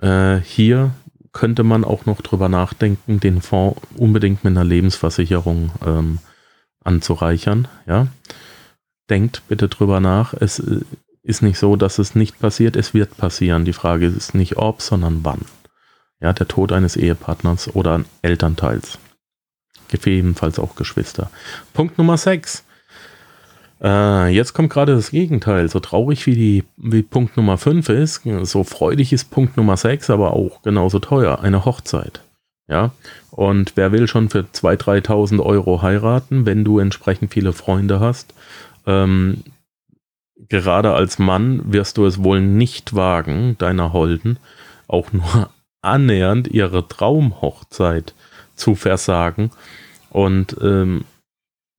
äh, 0.01 0.37
hier 0.37 0.91
könnte 1.31 1.63
man 1.63 1.83
auch 1.83 2.05
noch 2.05 2.21
drüber 2.21 2.49
nachdenken, 2.49 3.19
den 3.19 3.41
Fonds 3.41 3.79
unbedingt 3.95 4.43
mit 4.43 4.51
einer 4.51 4.65
Lebensversicherung 4.65 5.71
ähm, 5.85 6.19
anzureichern. 6.83 7.67
Ja, 7.85 8.07
denkt 9.09 9.43
bitte 9.47 9.67
drüber 9.67 9.99
nach. 9.99 10.33
Es 10.33 10.59
äh, 10.59 10.81
ist 11.21 11.41
nicht 11.41 11.59
so, 11.59 11.75
dass 11.75 11.99
es 11.99 12.15
nicht 12.15 12.39
passiert. 12.39 12.75
Es 12.75 12.93
wird 12.93 13.17
passieren. 13.17 13.65
Die 13.65 13.73
Frage 13.73 14.07
ist 14.07 14.33
nicht 14.33 14.57
ob, 14.57 14.81
sondern 14.81 15.19
wann. 15.23 15.45
Ja, 16.19 16.33
der 16.33 16.47
Tod 16.47 16.71
eines 16.71 16.97
Ehepartners 16.97 17.75
oder 17.75 18.03
Elternteils. 18.21 18.97
Gegebenenfalls 19.89 20.59
auch 20.59 20.75
Geschwister. 20.75 21.31
Punkt 21.73 21.97
Nummer 21.97 22.17
6. 22.17 22.63
Äh, 23.81 24.29
jetzt 24.29 24.53
kommt 24.53 24.69
gerade 24.69 24.95
das 24.95 25.11
Gegenteil. 25.11 25.69
So 25.69 25.79
traurig 25.79 26.25
wie, 26.25 26.35
die, 26.35 26.63
wie 26.77 27.01
Punkt 27.01 27.37
Nummer 27.37 27.57
5 27.57 27.89
ist, 27.89 28.23
so 28.43 28.63
freudig 28.63 29.13
ist 29.13 29.31
Punkt 29.31 29.57
Nummer 29.57 29.77
6, 29.77 30.09
aber 30.09 30.33
auch 30.33 30.61
genauso 30.61 30.99
teuer. 30.99 31.39
Eine 31.41 31.65
Hochzeit. 31.65 32.21
Ja, 32.67 32.91
und 33.31 33.73
wer 33.75 33.91
will 33.91 34.07
schon 34.07 34.29
für 34.29 34.41
2.000, 34.41 35.07
3.000 35.07 35.39
Euro 35.39 35.81
heiraten, 35.81 36.45
wenn 36.45 36.63
du 36.63 36.77
entsprechend 36.77 37.33
viele 37.33 37.51
Freunde 37.51 37.99
hast? 37.99 38.35
Ähm, 38.85 39.43
gerade 40.49 40.93
als 40.93 41.17
Mann 41.17 41.73
wirst 41.73 41.97
du 41.97 42.05
es 42.05 42.23
wohl 42.23 42.41
nicht 42.41 42.95
wagen, 42.95 43.57
deiner 43.57 43.91
Holden 43.91 44.37
auch 44.87 45.11
nur 45.11 45.49
annähernd 45.81 46.47
ihre 46.49 46.87
Traumhochzeit 46.87 48.13
zu 48.55 48.75
versagen. 48.75 49.51
Und 50.11 50.55
ähm, 50.61 51.05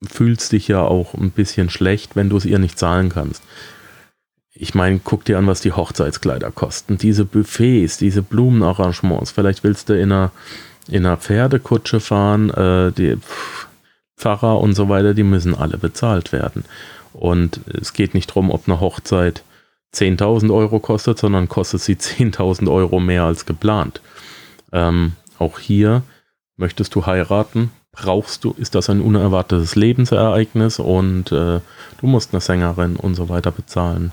fühlst 0.07 0.53
dich 0.53 0.69
ja 0.69 0.83
auch 0.83 1.15
ein 1.15 1.31
bisschen 1.31 1.71
schlecht, 1.71 2.17
wenn 2.17 2.29
du 2.29 2.37
es 2.37 2.45
ihr 2.45 2.59
nicht 2.59 2.79
zahlen 2.79 3.11
kannst. 3.11 3.43
Ich 4.53 4.75
meine, 4.75 5.01
guck 5.03 5.25
dir 5.25 5.39
an, 5.39 5.47
was 5.47 5.61
die 5.61 5.73
Hochzeitskleider 5.73 6.51
kosten. 6.51 6.99
Diese 6.99 7.25
Buffets, 7.25 7.99
diese 7.99 8.23
Blumenarrangements. 8.23 9.31
Vielleicht 9.31 9.65
willst 9.65 9.89
du 9.89 9.95
in 9.95 10.13
einer, 10.13 10.33
in 10.89 11.07
einer 11.07 11.17
Pferdekutsche 11.17 12.01
fahren. 12.01 12.51
Äh, 12.51 12.93
die 12.93 13.17
Pfarrer 14.17 14.59
und 14.61 14.75
so 14.75 14.89
weiter, 14.89 15.15
die 15.15 15.23
müssen 15.23 15.55
alle 15.55 15.79
bezahlt 15.79 16.33
werden. 16.33 16.65
Und 17.13 17.61
es 17.67 17.93
geht 17.93 18.15
nicht 18.15 18.31
darum, 18.31 18.51
ob 18.51 18.69
eine 18.69 18.81
Hochzeit 18.81 19.43
10.000 19.95 20.55
Euro 20.55 20.79
kostet, 20.79 21.19
sondern 21.19 21.49
kostet 21.49 21.81
sie 21.81 21.95
10.000 21.97 22.71
Euro 22.71 23.01
mehr 23.01 23.25
als 23.25 23.47
geplant. 23.47 24.01
Ähm, 24.73 25.13
auch 25.39 25.59
hier 25.59 26.03
möchtest 26.57 26.95
du 26.95 27.07
heiraten, 27.07 27.71
brauchst 27.93 28.45
du, 28.45 28.53
ist 28.53 28.75
das 28.75 28.89
ein 28.89 29.01
unerwartetes 29.01 29.75
Lebensereignis 29.75 30.79
und 30.79 31.33
äh, 31.33 31.61
du 32.01 32.07
musst 32.07 32.33
eine 32.33 32.41
Sängerin 32.41 32.97
und 32.97 33.15
so 33.15 33.29
weiter 33.29 33.51
bezahlen. 33.51 34.13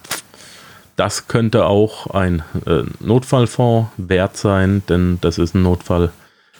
Das 0.95 1.27
könnte 1.27 1.65
auch 1.67 2.07
ein 2.07 2.43
äh, 2.65 2.83
Notfallfonds 2.99 3.91
wert 3.97 4.35
sein, 4.35 4.81
denn 4.89 5.19
das 5.21 5.37
ist 5.37 5.53
ein 5.53 5.61
Notfall. 5.61 6.11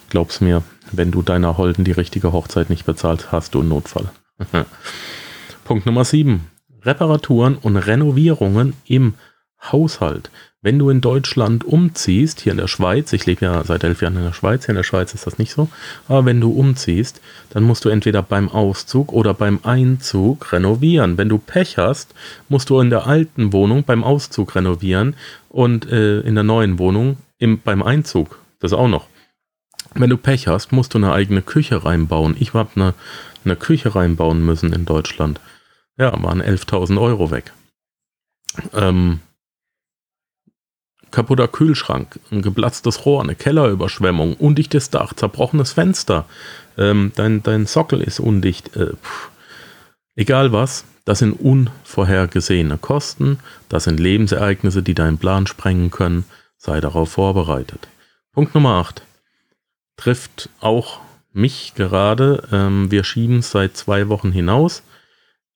Glaub's 0.10 0.42
mir, 0.42 0.62
wenn 0.92 1.12
du 1.12 1.22
deiner 1.22 1.58
Holden 1.58 1.84
die 1.84 1.92
richtige 1.92 2.32
Hochzeit 2.32 2.70
nicht 2.70 2.86
bezahlt, 2.86 3.32
hast 3.32 3.56
du 3.56 3.62
einen 3.62 3.70
Notfall. 3.70 4.10
Punkt 5.66 5.86
Nummer 5.86 6.06
7. 6.06 6.46
Reparaturen 6.84 7.56
und 7.56 7.78
Renovierungen 7.78 8.74
im 8.86 9.16
Haushalt 9.72 10.30
wenn 10.68 10.80
du 10.80 10.90
in 10.90 11.00
Deutschland 11.00 11.64
umziehst, 11.64 12.42
hier 12.42 12.52
in 12.52 12.58
der 12.58 12.68
Schweiz, 12.68 13.14
ich 13.14 13.26
lebe 13.26 13.46
ja 13.46 13.64
seit 13.64 13.86
elf 13.86 14.02
Jahren 14.02 14.18
in 14.18 14.26
der 14.26 14.34
Schweiz, 14.34 14.66
hier 14.66 14.74
in 14.74 14.76
der 14.76 14.84
Schweiz 14.84 15.14
ist 15.14 15.26
das 15.26 15.38
nicht 15.38 15.54
so, 15.54 15.70
aber 16.10 16.26
wenn 16.26 16.42
du 16.42 16.52
umziehst, 16.52 17.22
dann 17.52 17.64
musst 17.64 17.86
du 17.86 17.90
entweder 17.90 18.22
beim 18.22 18.50
Auszug 18.50 19.14
oder 19.14 19.34
beim 19.34 19.62
Einzug 19.64 20.52
renovieren. 20.52 21.18
Wenn 21.18 21.30
du 21.30 21.38
Pech 21.38 21.78
hast, 21.78 22.14
musst 22.50 22.70
du 22.70 22.82
in 22.82 22.90
der 22.90 23.08
alten 23.08 23.54
Wohnung 23.54 23.86
beim 23.86 24.04
Auszug 24.04 24.56
renovieren 24.56 25.16
und 25.48 25.90
äh, 25.90 26.20
in 26.20 26.36
der 26.36 26.44
neuen 26.44 26.80
Wohnung 26.80 27.16
im, 27.38 27.62
beim 27.62 27.82
Einzug, 27.82 28.38
das 28.60 28.74
auch 28.74 28.90
noch. 28.90 29.08
Wenn 29.94 30.10
du 30.10 30.18
Pech 30.18 30.50
hast, 30.50 30.74
musst 30.74 30.94
du 30.94 30.98
eine 30.98 31.14
eigene 31.14 31.44
Küche 31.44 31.86
reinbauen. 31.86 32.36
Ich 32.38 32.54
habe 32.54 32.72
eine, 32.76 32.94
eine 33.46 33.56
Küche 33.56 33.96
reinbauen 33.96 34.46
müssen 34.46 34.74
in 34.74 34.84
Deutschland. 34.84 35.40
Ja, 35.98 36.12
waren 36.22 36.42
11.000 36.42 37.00
Euro 37.00 37.32
weg. 37.32 37.54
Ähm, 38.74 39.22
kaputter 41.12 41.48
Kühlschrank, 41.48 42.20
ein 42.32 42.42
geplatztes 42.42 43.06
Rohr, 43.06 43.22
eine 43.22 43.36
Kellerüberschwemmung, 43.36 44.36
undichtes 44.36 44.90
Dach, 44.90 45.14
zerbrochenes 45.14 45.74
Fenster, 45.74 46.26
ähm, 46.78 47.12
dein, 47.16 47.44
dein 47.44 47.66
Sockel 47.66 48.02
ist 48.02 48.20
undicht. 48.20 48.76
Äh, 48.76 48.94
egal 50.16 50.52
was, 50.52 50.86
das 51.06 51.20
sind 51.20 51.34
unvorhergesehene 51.34 52.78
Kosten, 52.78 53.40
das 53.70 53.86
sind 53.86 54.00
Lebensereignisse, 54.00 54.84
die 54.84 54.94
deinen 54.94 55.18
Plan 55.18 55.48
sprengen 55.48 55.92
können. 55.92 56.26
Sei 56.58 56.82
darauf 56.82 57.12
vorbereitet. 57.12 57.88
Punkt 58.34 58.54
Nummer 58.54 58.74
8 58.74 59.04
trifft 59.96 60.50
auch 60.60 61.00
mich 61.34 61.74
gerade. 61.76 62.44
Ähm, 62.52 62.92
wir 62.92 63.04
schieben 63.04 63.42
seit 63.42 63.78
zwei 63.78 64.10
Wochen 64.10 64.32
hinaus. 64.32 64.84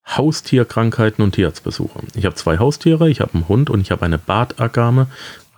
Haustierkrankheiten 0.08 1.24
und 1.24 1.34
Tierarztbesuche. 1.34 2.00
Ich 2.16 2.26
habe 2.26 2.36
zwei 2.36 2.58
Haustiere, 2.58 3.10
ich 3.10 3.22
habe 3.22 3.36
einen 3.36 3.48
Hund 3.48 3.70
und 3.70 3.82
ich 3.82 3.92
habe 3.92 4.04
eine 4.04 4.18
Bartagame, 4.18 5.08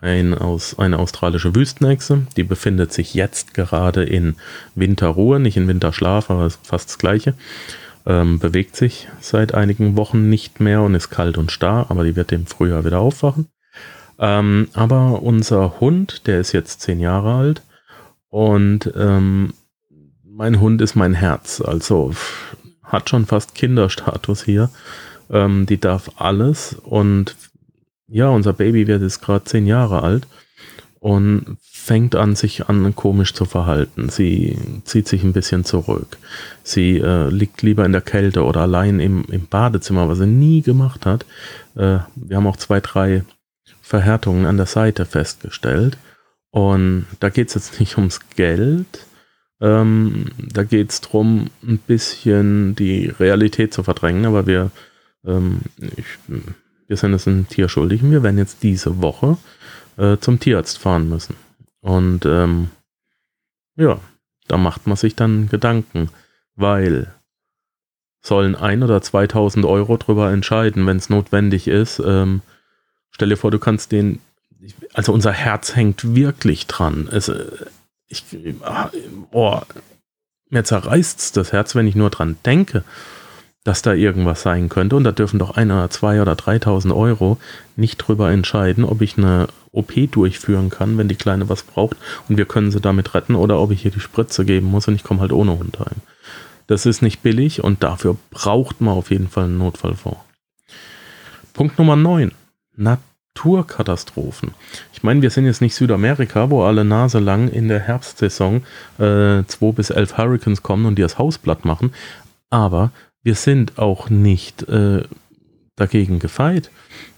ein 0.04 0.34
aus, 0.34 0.78
eine 0.78 1.00
australische 1.00 1.56
Wüstenechse. 1.56 2.28
Die 2.36 2.44
befindet 2.44 2.94
sich 2.94 3.14
jetzt 3.14 3.54
gerade 3.54 4.04
in 4.04 4.36
Winterruhe, 4.76 5.40
nicht 5.40 5.58
in 5.58 5.68
Winterschlaf, 5.68 6.30
aber 6.30 6.50
fast 6.50 6.90
das 6.90 6.98
gleiche. 6.98 7.34
Ähm, 8.06 8.38
bewegt 8.38 8.76
sich 8.76 9.08
seit 9.22 9.54
einigen 9.54 9.96
Wochen 9.96 10.30
nicht 10.30 10.60
mehr 10.60 10.82
und 10.82 10.94
ist 10.94 11.10
kalt 11.10 11.38
und 11.38 11.52
starr, 11.52 11.86
aber 11.90 12.04
die 12.04 12.18
wird 12.18 12.34
im 12.34 12.46
Frühjahr 12.46 12.84
wieder 12.84 13.00
aufwachen. 13.00 13.48
Ähm, 14.20 14.68
aber 14.74 15.24
unser 15.24 15.80
Hund, 15.80 16.28
der 16.28 16.40
ist 16.42 16.52
jetzt 16.52 16.82
zehn 16.82 17.00
Jahre 17.00 17.34
alt 17.36 17.62
und 18.30 18.92
ähm, 18.98 19.54
mein 20.26 20.60
Hund 20.60 20.82
ist 20.82 20.96
mein 20.96 21.14
Herz, 21.14 21.62
also 21.62 22.14
hat 22.84 23.10
schon 23.10 23.26
fast 23.26 23.56
Kinderstatus 23.56 24.44
hier. 24.44 24.70
Ähm, 25.30 25.66
die 25.66 25.80
darf 25.80 26.12
alles 26.18 26.76
und 26.84 27.38
ja, 28.14 28.30
unser 28.30 28.54
Baby 28.54 28.88
wird 28.88 29.02
jetzt 29.02 29.22
gerade 29.22 29.44
zehn 29.46 29.66
Jahre 29.66 30.04
alt 30.04 30.28
und 31.00 31.58
fängt 31.62 32.16
an, 32.16 32.36
sich 32.36 32.70
an 32.70 32.96
komisch 32.96 33.34
zu 33.34 33.46
verhalten. 33.46 34.10
Sie 34.10 34.58
zieht 34.86 35.08
sich 35.08 35.24
ein 35.24 35.34
bisschen 35.34 35.66
zurück. 35.66 36.18
Sie 36.64 37.00
äh, 37.00 37.30
liegt 37.30 37.62
lieber 37.62 37.86
in 37.86 37.92
der 37.92 38.02
Kälte 38.02 38.44
oder 38.44 38.62
allein 38.62 39.00
im, 39.00 39.26
im 39.30 39.48
Badezimmer, 39.48 40.08
was 40.08 40.20
sie 40.20 40.28
nie 40.28 40.62
gemacht 40.62 41.06
hat. 41.06 41.26
Äh, 41.76 42.00
wir 42.16 42.38
haben 42.38 42.48
auch 42.48 42.58
zwei, 42.58 42.80
drei 42.80 43.24
Verhärtungen 43.82 44.46
an 44.46 44.58
der 44.58 44.68
Seite 44.68 45.06
festgestellt. 45.06 45.98
Und 46.52 47.08
da 47.20 47.30
geht 47.30 47.50
es 47.50 47.56
jetzt 47.56 47.80
nicht 47.80 47.98
ums 47.98 48.20
Geld. 48.36 49.08
Ähm, 49.60 50.28
da 50.38 50.64
geht 50.64 50.92
es 50.92 51.02
darum, 51.02 51.50
ein 51.64 51.80
bisschen 51.80 52.76
die 52.76 53.08
Realität 53.08 53.74
zu 53.74 53.82
verdrängen, 53.82 54.26
aber 54.26 54.46
wir, 54.46 54.72
ähm, 55.26 55.62
ich, 55.98 56.06
wir 56.94 56.98
sind 56.98 57.16
es 57.16 57.26
ein 57.26 57.48
Tier 57.48 57.70
schuldig. 57.70 58.04
Wir 58.04 58.22
werden 58.22 58.38
jetzt 58.38 58.62
diese 58.62 59.02
Woche 59.02 59.40
äh, 59.98 60.18
zum 60.18 60.40
Tierarzt 60.40 60.78
fahren 60.78 61.10
müssen. 61.10 61.36
Und 61.82 62.24
ähm, 62.28 62.70
ja, 63.76 64.00
da 64.48 64.58
macht 64.58 64.86
man 64.86 64.96
sich 64.96 65.16
dann 65.16 65.50
Gedanken, 65.50 66.12
weil 66.56 67.12
sollen 68.22 68.56
ein 68.56 68.84
oder 68.84 69.02
2000 69.02 69.66
Euro 69.66 69.98
drüber 69.98 70.32
entscheiden, 70.32 70.86
wenn 70.86 70.98
es 70.98 71.10
notwendig 71.10 71.68
ist. 71.68 71.98
Ähm, 71.98 72.44
stell 73.10 73.30
dir 73.30 73.38
vor, 73.38 73.50
du 73.50 73.58
kannst 73.58 73.92
den, 73.92 74.20
also 74.94 75.14
unser 75.14 75.32
Herz 75.32 75.76
hängt 75.76 76.14
wirklich 76.14 76.68
dran. 76.68 77.10
Es, 77.12 77.28
äh, 77.28 77.44
ich, 78.06 78.24
oh, 79.32 79.62
mir 80.52 80.64
zerreißt 80.64 81.36
das 81.38 81.54
Herz, 81.54 81.74
wenn 81.74 81.88
ich 81.88 81.96
nur 81.96 82.12
dran 82.12 82.38
denke, 82.46 82.84
dass 83.64 83.82
da 83.82 83.94
irgendwas 83.94 84.42
sein 84.42 84.70
könnte. 84.70 84.96
Und 84.96 85.04
da 85.04 85.12
dürfen 85.12 85.40
doch 85.40 85.52
ein 85.52 85.72
oder 85.72 85.90
zwei 85.90 86.22
oder 86.22 86.36
3000 86.36 86.94
Euro 86.94 87.38
nicht 87.76 87.98
drüber 87.98 88.32
entscheiden, 88.32 88.84
ob 88.84 89.02
ich 89.02 89.18
eine 89.18 89.48
OP 89.72 89.94
durchführen 90.12 90.70
kann, 90.70 90.98
wenn 90.98 91.08
die 91.08 91.16
Kleine 91.16 91.50
was 91.50 91.64
braucht 91.64 91.98
und 92.30 92.38
wir 92.38 92.46
können 92.46 92.72
sie 92.72 92.80
damit 92.80 93.14
retten 93.16 93.36
oder 93.36 93.60
ob 93.60 93.72
ich 93.72 93.82
hier 93.82 93.92
die 93.92 94.00
Spritze 94.00 94.46
geben 94.46 94.68
muss 94.68 94.88
und 94.88 94.96
ich 94.96 95.04
komme 95.04 95.22
halt 95.22 95.32
ohne 95.32 95.58
Hund 95.58 95.80
heim. 95.80 96.02
Das 96.68 96.86
ist 96.86 97.02
nicht 97.02 97.24
billig 97.24 97.64
und 97.64 97.84
dafür 97.84 98.16
braucht 98.30 98.82
man 98.82 98.94
auf 98.94 99.10
jeden 99.10 99.28
Fall 99.30 99.46
einen 99.46 99.58
Notfallfonds. 99.58 100.20
Punkt 101.54 101.78
Nummer 101.78 101.96
9. 101.96 102.32
Naturkatastrophen. 102.76 104.52
Ich 104.94 105.04
meine, 105.04 105.22
wir 105.22 105.30
sind 105.30 105.46
jetzt 105.46 105.62
nicht 105.62 105.76
Südamerika, 105.76 106.50
wo 106.50 106.64
alle 106.64 106.86
Nase 106.86 107.20
lang 107.20 107.50
in 107.50 107.68
der 107.68 107.80
Herbstsaison 107.80 108.64
äh, 109.00 109.44
2 109.44 109.72
bis 109.74 109.90
11 109.90 110.18
Hurricanes 110.18 110.64
kommen 110.64 110.86
und 110.86 110.96
die 110.96 111.02
das 111.02 111.18
Haus 111.18 111.38
platt 111.38 111.66
machen, 111.66 111.94
aber 112.50 112.92
wir 113.24 113.36
sind 113.36 113.80
auch 113.80 114.10
nicht 114.10 114.64
äh, 114.64 115.04
dagegen 115.76 116.20
gefeit. 116.20 116.70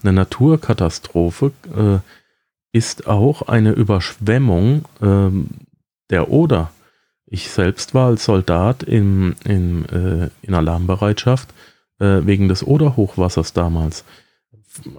Eine 0.04 0.13
Naturkatastrophe 0.13 1.52
äh, 1.76 2.78
ist 2.78 3.08
auch 3.08 3.44
eine 3.44 3.72
Überschwemmung 3.72 4.86
äh, 5.02 5.30
der 6.10 6.30
Oder. 6.30 6.72
Ich 7.26 7.50
selbst 7.50 7.94
war 7.94 8.08
als 8.08 8.26
Soldat 8.26 8.84
im, 8.84 9.36
im, 9.44 9.86
äh, 9.86 10.30
in 10.44 10.54
Alarmbereitschaft 10.54 11.50
äh, 12.00 12.22
wegen 12.24 12.48
des 12.48 12.65
Oderhochwassers 12.65 13.54
damals. 13.54 14.04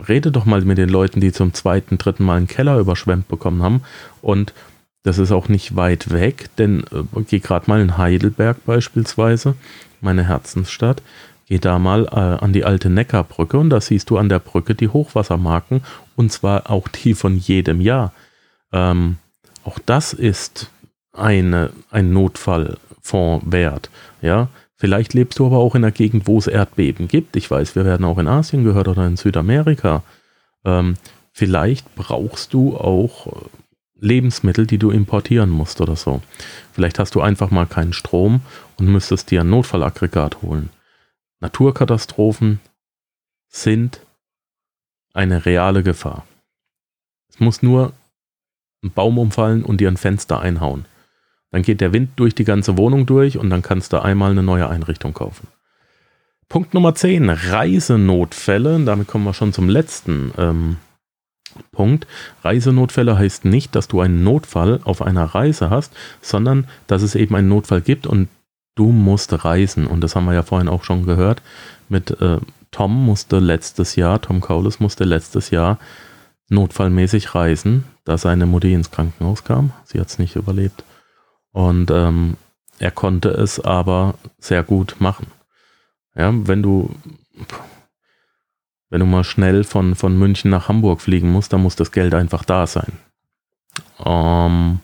Rede 0.09 0.33
doch 0.33 0.45
mal 0.45 0.62
mit 0.62 0.79
den 0.79 0.88
Leuten, 0.88 1.21
die 1.21 1.33
zum 1.33 1.55
zweiten, 1.55 1.99
dritten 1.99 2.25
Mal 2.25 2.38
einen 2.38 2.49
Keller 2.49 2.79
überschwemmt 2.79 3.29
bekommen 3.29 3.62
haben. 3.62 3.83
Und 4.23 4.55
das 5.03 5.19
ist 5.19 5.31
auch 5.31 5.49
nicht 5.49 5.77
weit 5.77 6.11
weg, 6.11 6.49
denn 6.59 6.81
äh, 6.90 7.23
geh 7.29 7.38
gerade 7.38 7.71
mal 7.71 7.81
in 7.81 7.97
Heidelberg 7.97 8.64
beispielsweise 8.66 9.55
meine 10.00 10.26
Herzensstadt, 10.26 11.02
geh 11.48 11.59
da 11.59 11.78
mal 11.78 12.06
äh, 12.06 12.44
an 12.44 12.52
die 12.52 12.64
alte 12.64 12.90
Neckarbrücke 12.90 13.59
und 13.59 13.70
da 13.70 13.80
siehst 13.80 14.11
du 14.11 14.18
an 14.18 14.28
der 14.28 14.38
Brücke 14.38 14.74
die 14.74 14.88
Hochwassermarken 14.88 15.82
und 16.16 16.32
zwar 16.32 16.70
auch 16.70 16.88
die 16.88 17.14
von 17.14 17.37
jedem 17.37 17.80
Jahr. 17.80 18.12
Ähm, 18.72 19.16
auch 19.64 19.78
das 19.85 20.12
ist 20.12 20.70
eine, 21.12 21.70
ein 21.90 22.12
Notfallfonds 22.12 23.50
wert. 23.50 23.90
Ja, 24.20 24.48
vielleicht 24.76 25.14
lebst 25.14 25.38
du 25.38 25.46
aber 25.46 25.59
auch 25.59 25.74
in 25.74 25.85
einer 25.85 25.92
Gegend, 25.92 26.26
wo 26.26 26.38
es 26.38 26.46
Erdbeben 26.46 27.09
gibt. 27.09 27.37
Ich 27.37 27.50
weiß, 27.50 27.74
wir 27.74 27.85
werden 27.85 28.04
auch 28.04 28.18
in 28.18 28.28
Asien 28.28 28.64
gehört 28.64 28.88
oder 28.88 29.06
in 29.06 29.16
Südamerika. 29.16 30.02
Ähm, 30.64 30.96
vielleicht 31.32 31.94
brauchst 31.94 32.52
du 32.54 32.76
auch 32.76 33.28
Lebensmittel, 33.98 34.66
die 34.66 34.78
du 34.78 34.90
importieren 34.90 35.50
musst 35.50 35.80
oder 35.80 35.96
so. 35.96 36.20
Vielleicht 36.72 36.98
hast 36.98 37.14
du 37.14 37.20
einfach 37.20 37.50
mal 37.50 37.66
keinen 37.66 37.92
Strom 37.92 38.40
und 38.76 38.86
müsstest 38.86 39.30
dir 39.30 39.42
ein 39.42 39.50
Notfallaggregat 39.50 40.42
holen. 40.42 40.70
Naturkatastrophen 41.40 42.60
sind 43.48 44.00
eine 45.12 45.46
reale 45.46 45.82
Gefahr. 45.82 46.26
Es 47.28 47.40
muss 47.40 47.62
nur 47.62 47.92
ein 48.82 48.92
Baum 48.92 49.18
umfallen 49.18 49.64
und 49.64 49.80
dir 49.80 49.88
ein 49.88 49.96
Fenster 49.96 50.40
einhauen. 50.40 50.84
Dann 51.50 51.62
geht 51.62 51.80
der 51.80 51.92
Wind 51.92 52.10
durch 52.16 52.34
die 52.34 52.44
ganze 52.44 52.76
Wohnung 52.76 53.06
durch 53.06 53.38
und 53.38 53.50
dann 53.50 53.62
kannst 53.62 53.92
du 53.92 54.02
einmal 54.02 54.30
eine 54.30 54.42
neue 54.42 54.68
Einrichtung 54.68 55.14
kaufen. 55.14 55.48
Punkt 56.48 56.74
Nummer 56.74 56.94
10, 56.94 57.28
Reisenotfälle. 57.30 58.84
Damit 58.84 59.08
kommen 59.08 59.24
wir 59.24 59.34
schon 59.34 59.52
zum 59.52 59.68
letzten 59.68 60.32
ähm, 60.38 60.76
Punkt. 61.72 62.06
Reisenotfälle 62.44 63.18
heißt 63.18 63.44
nicht, 63.44 63.74
dass 63.74 63.88
du 63.88 64.00
einen 64.00 64.22
Notfall 64.22 64.80
auf 64.84 65.02
einer 65.02 65.24
Reise 65.24 65.70
hast, 65.70 65.92
sondern 66.20 66.66
dass 66.86 67.02
es 67.02 67.14
eben 67.14 67.34
einen 67.34 67.48
Notfall 67.48 67.80
gibt 67.80 68.06
und 68.06 68.28
du 68.76 68.92
musst 68.92 69.44
reisen. 69.44 69.88
Und 69.88 70.02
das 70.02 70.14
haben 70.14 70.26
wir 70.26 70.34
ja 70.34 70.44
vorhin 70.44 70.68
auch 70.68 70.84
schon 70.84 71.04
gehört. 71.04 71.42
Mit 71.88 72.12
äh, 72.20 72.38
Tom 72.70 73.04
musste 73.04 73.40
letztes 73.40 73.96
Jahr, 73.96 74.20
Tom 74.22 74.40
Kaulis 74.40 74.78
musste 74.78 75.04
letztes 75.04 75.50
Jahr 75.50 75.78
notfallmäßig 76.48 77.34
reisen, 77.34 77.84
da 78.04 78.18
seine 78.18 78.46
Mutti 78.46 78.72
ins 78.72 78.92
Krankenhaus 78.92 79.42
kam. 79.42 79.72
Sie 79.84 79.98
hat 79.98 80.06
es 80.06 80.20
nicht 80.20 80.36
überlebt. 80.36 80.84
Und 81.50 81.90
ähm, 81.90 82.36
er 82.78 82.92
konnte 82.92 83.30
es 83.30 83.58
aber 83.58 84.14
sehr 84.38 84.62
gut 84.62 84.96
machen. 85.00 85.26
Ja, 86.14 86.32
wenn 86.32 86.62
du 86.62 86.94
wenn 88.88 89.00
du 89.00 89.06
mal 89.06 89.24
schnell 89.24 89.64
von, 89.64 89.94
von 89.94 90.16
München 90.16 90.50
nach 90.50 90.68
Hamburg 90.68 91.00
fliegen 91.00 91.30
musst, 91.30 91.52
dann 91.52 91.62
muss 91.62 91.76
das 91.76 91.90
Geld 91.90 92.14
einfach 92.14 92.44
da 92.44 92.66
sein. 92.66 92.92
Ähm, 94.04 94.78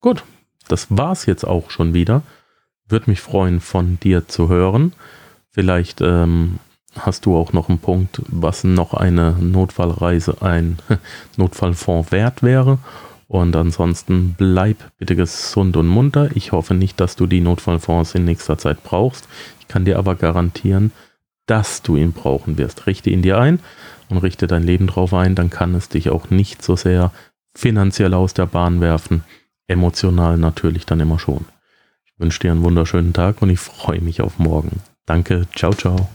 gut, 0.00 0.24
das 0.68 0.86
war's 0.88 1.26
jetzt 1.26 1.44
auch 1.46 1.70
schon 1.70 1.92
wieder. 1.92 2.22
Würde 2.90 3.10
mich 3.10 3.20
freuen, 3.20 3.60
von 3.60 3.98
dir 4.00 4.28
zu 4.28 4.48
hören. 4.48 4.92
Vielleicht 5.50 6.00
ähm, 6.00 6.58
hast 6.98 7.26
du 7.26 7.36
auch 7.36 7.52
noch 7.52 7.68
einen 7.68 7.78
Punkt, 7.78 8.22
was 8.28 8.64
noch 8.64 8.94
eine 8.94 9.32
Notfallreise, 9.32 10.42
ein 10.42 10.78
Notfallfonds 11.36 12.12
wert 12.12 12.42
wäre. 12.42 12.78
Und 13.28 13.54
ansonsten 13.54 14.34
bleib 14.36 14.76
bitte 14.98 15.14
gesund 15.14 15.76
und 15.76 15.86
munter. 15.86 16.30
Ich 16.34 16.50
hoffe 16.50 16.74
nicht, 16.74 16.98
dass 16.98 17.14
du 17.14 17.26
die 17.26 17.40
Notfallfonds 17.40 18.16
in 18.16 18.24
nächster 18.24 18.58
Zeit 18.58 18.82
brauchst. 18.82 19.28
Ich 19.60 19.68
kann 19.68 19.84
dir 19.84 19.98
aber 19.98 20.16
garantieren, 20.16 20.90
dass 21.46 21.82
du 21.82 21.96
ihn 21.96 22.12
brauchen 22.12 22.58
wirst. 22.58 22.86
Richte 22.86 23.10
ihn 23.10 23.22
dir 23.22 23.38
ein 23.38 23.60
und 24.08 24.18
richte 24.18 24.46
dein 24.46 24.64
Leben 24.64 24.88
drauf 24.88 25.14
ein, 25.14 25.34
dann 25.34 25.50
kann 25.50 25.74
es 25.74 25.88
dich 25.88 26.10
auch 26.10 26.30
nicht 26.30 26.62
so 26.62 26.76
sehr 26.76 27.12
finanziell 27.54 28.14
aus 28.14 28.34
der 28.34 28.46
Bahn 28.46 28.80
werfen. 28.80 29.24
emotional 29.68 30.36
natürlich 30.36 30.84
dann 30.84 30.98
immer 30.98 31.20
schon. 31.20 31.44
Wünsche 32.20 32.38
dir 32.40 32.52
einen 32.52 32.62
wunderschönen 32.62 33.14
Tag 33.14 33.40
und 33.40 33.48
ich 33.48 33.58
freue 33.58 34.02
mich 34.02 34.20
auf 34.20 34.38
morgen. 34.38 34.82
Danke, 35.06 35.46
ciao, 35.56 35.72
ciao. 35.72 36.10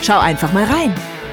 Schau 0.00 0.18
einfach 0.18 0.54
mal 0.54 0.64
rein. 0.64 0.94